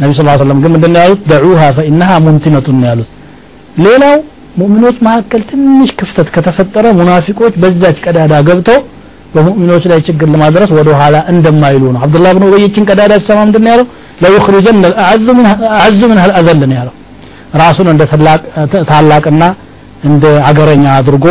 ነቢ 0.00 0.10
ስ 0.16 0.24
ሰለም 0.42 0.58
ግን 0.64 0.72
ምንድን 0.74 0.96
ያሉት? 1.00 1.20
ደዑሃ 1.30 1.62
ፈኢነሃ 1.76 2.10
ሙምቲነቱን 2.24 2.82
ያሉት። 2.88 3.08
ሌላው 3.84 4.16
ሙእሚኖች 4.58 4.96
መካከል 5.06 5.42
ትንሽ 5.50 5.90
ክፍተት 5.98 6.28
ከተፈጠረ 6.34 6.86
ሙናፊቆች 6.98 7.54
በዛች 7.62 7.98
ቀዳዳ 8.04 8.34
ገብተው 8.48 8.78
በሙእሚኖች 9.34 9.84
ላይ 9.90 9.98
ችግር 10.06 10.28
ለማድረስ 10.34 10.70
ወደ 10.78 10.90
ኋላ 11.00 11.16
እንደማይሉ 11.32 11.84
ነው። 11.94 12.00
አብዱላህ 12.04 12.30
ብን 12.36 12.44
ኡበይ 12.46 12.62
ይችን 12.66 12.86
ቀዳዳ 12.90 13.12
ሲሰማ 13.20 13.40
ምንድን 13.46 13.66
ያለው? 13.72 13.86
ለዩኽሪጀን 14.22 14.78
አልአዕዙ 14.84 15.26
ምን 16.10 16.18
አልአዘል 16.24 16.58
ነው 16.62 16.76
ያለው። 16.78 16.94
ራሱን 17.62 17.88
እንደ 17.92 18.02
ታላቅና 18.90 19.42
እንደ 20.08 20.24
አገረኛ 20.48 20.86
አድርጎ 20.98 21.26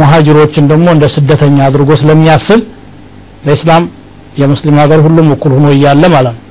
ሙሃጅሮችን 0.00 0.64
ደግሞ 0.72 0.86
እንደ 0.94 1.04
ስደተኛ 1.14 1.58
አድርጎ 1.68 1.90
ስለሚያስብ 2.00 2.60
በእስላም 3.44 3.84
የሙስሊም 4.40 4.76
ሀገር 4.82 5.00
ሁሉም 5.06 5.26
እኩል 5.34 5.52
ሆኖ 5.56 5.66
እያለ 5.76 6.04
ማለት 6.14 6.34
ነው። 6.34 6.42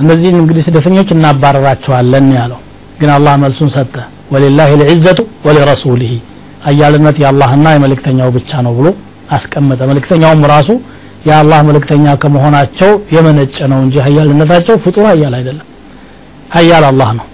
እነዚህን 0.00 0.36
እንግዲህ 0.42 0.62
ስደተኞች 0.66 1.08
እናባረራቸዋለን 1.14 2.26
ያለው። 2.38 2.60
ግን 3.00 3.10
አላህ 3.16 3.34
መልሱን 3.42 3.70
ሰጠ 3.76 3.94
ወሊላሂ 4.30 4.70
ልዕዘቱ 4.82 5.18
ወሊረሱሊህ 5.46 6.12
አያልነት 6.68 7.16
የአላህና 7.22 7.66
የመልእክተኛው 7.74 8.28
ብቻ 8.36 8.50
ነው 8.66 8.72
ብሎ 8.78 8.88
አስቀመጠ። 9.36 9.80
መልእክተኛውም 9.90 10.42
ራሱ 10.52 10.68
የአላህ 11.28 11.58
መልእክተኛ 11.68 12.06
ከመሆናቸው 12.22 12.90
የመነጨ 13.14 13.56
ነው 13.72 13.78
እንጂ 13.84 13.96
ሀያልነታቸው 14.06 14.76
ፍጡር 14.84 15.04
ሀያል 15.10 15.34
አይደለም። 15.38 15.66
ሀያል 16.54 16.84
አላህ 16.90 17.10
ነው። 17.18 17.26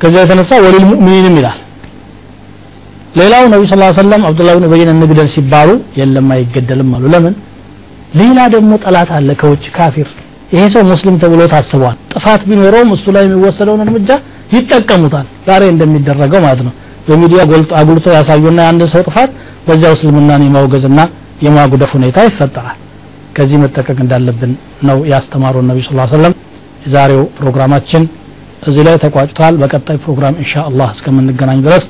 ከዚያ 0.00 0.20
የተነሳ 0.24 0.50
ወሊል 0.64 0.84
ሙእሚኒንም 0.90 1.34
ይላል። 1.40 1.58
ሌላው 3.20 3.44
ነቢ 3.52 3.62
ስ 3.70 3.76
ሰለም 3.98 4.22
አብዱላህ 4.28 4.54
ብን 4.56 4.66
ኡበይን 4.68 4.90
እንግደል 4.94 5.28
ሲባሉ 5.34 5.70
የለም 5.98 6.28
አይገደልም 6.34 6.90
አሉ። 6.96 7.04
ለምን? 7.14 7.34
ሌላ 8.20 8.38
ደግሞ 8.54 8.72
ጠላት 8.84 9.10
አለ 9.16 9.28
ከውጭ 9.40 9.64
ካፊር። 9.76 10.08
ይሄ 10.52 10.62
ሰው 10.74 10.82
ሙስሊም 10.90 11.16
ተብሎ 11.22 11.42
ታስቧል። 11.52 11.96
ጥፋት 12.12 12.42
ቢኖረውም 12.48 12.90
እሱ 12.96 13.04
ላይ 13.16 13.22
የሚወሰደውን 13.26 13.82
እርምጃ 13.84 14.10
ይጠቀሙታል። 14.52 15.26
ዛሬ 15.48 15.62
እንደሚደረገው 15.74 16.40
ማለት 16.46 16.62
ነው። 16.66 16.72
በሚዲያ 17.06 17.40
አጉልቶ 17.80 18.06
ያሳዩና 18.16 18.58
የአንድ 18.64 18.82
ሰው 18.92 19.02
ጥፋት 19.08 19.30
በዚያው 19.66 19.94
እስልምናን 19.96 20.44
የማውገዝና 20.46 21.00
የማጉደፍ 21.46 21.92
ሁኔታ 21.98 22.18
ይፈጠራል። 22.28 22.78
ከዚህ 23.36 23.58
መጠቀቅ 23.62 23.98
እንዳለብን 24.04 24.52
ነው 24.88 24.98
ያስተማሩን 25.12 25.68
ነቢ 25.70 25.78
ስ 25.84 25.92
ሰለም 26.12 26.34
የዛሬው 26.84 27.22
ፕሮግራማችን 27.38 28.02
እዚህ 28.62 28.82
ላይ 28.88 28.96
ተቋጭቷል። 29.04 29.54
በቀጣይ 29.62 29.96
ፕሮግራም 30.04 30.36
ኢንሻ 30.42 30.54
አላህ 30.68 30.90
እስከምንገናኝ 30.96 31.60
ድረስ 31.66 31.86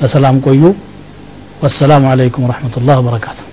በሰላም 0.00 0.38
ቆዩ። 0.46 0.62
ወሰላሙ 1.64 2.04
አለይኩም 2.12 2.44
ወረሕመቱላህ 2.46 2.96
ወበረካቱሁ 3.00 3.44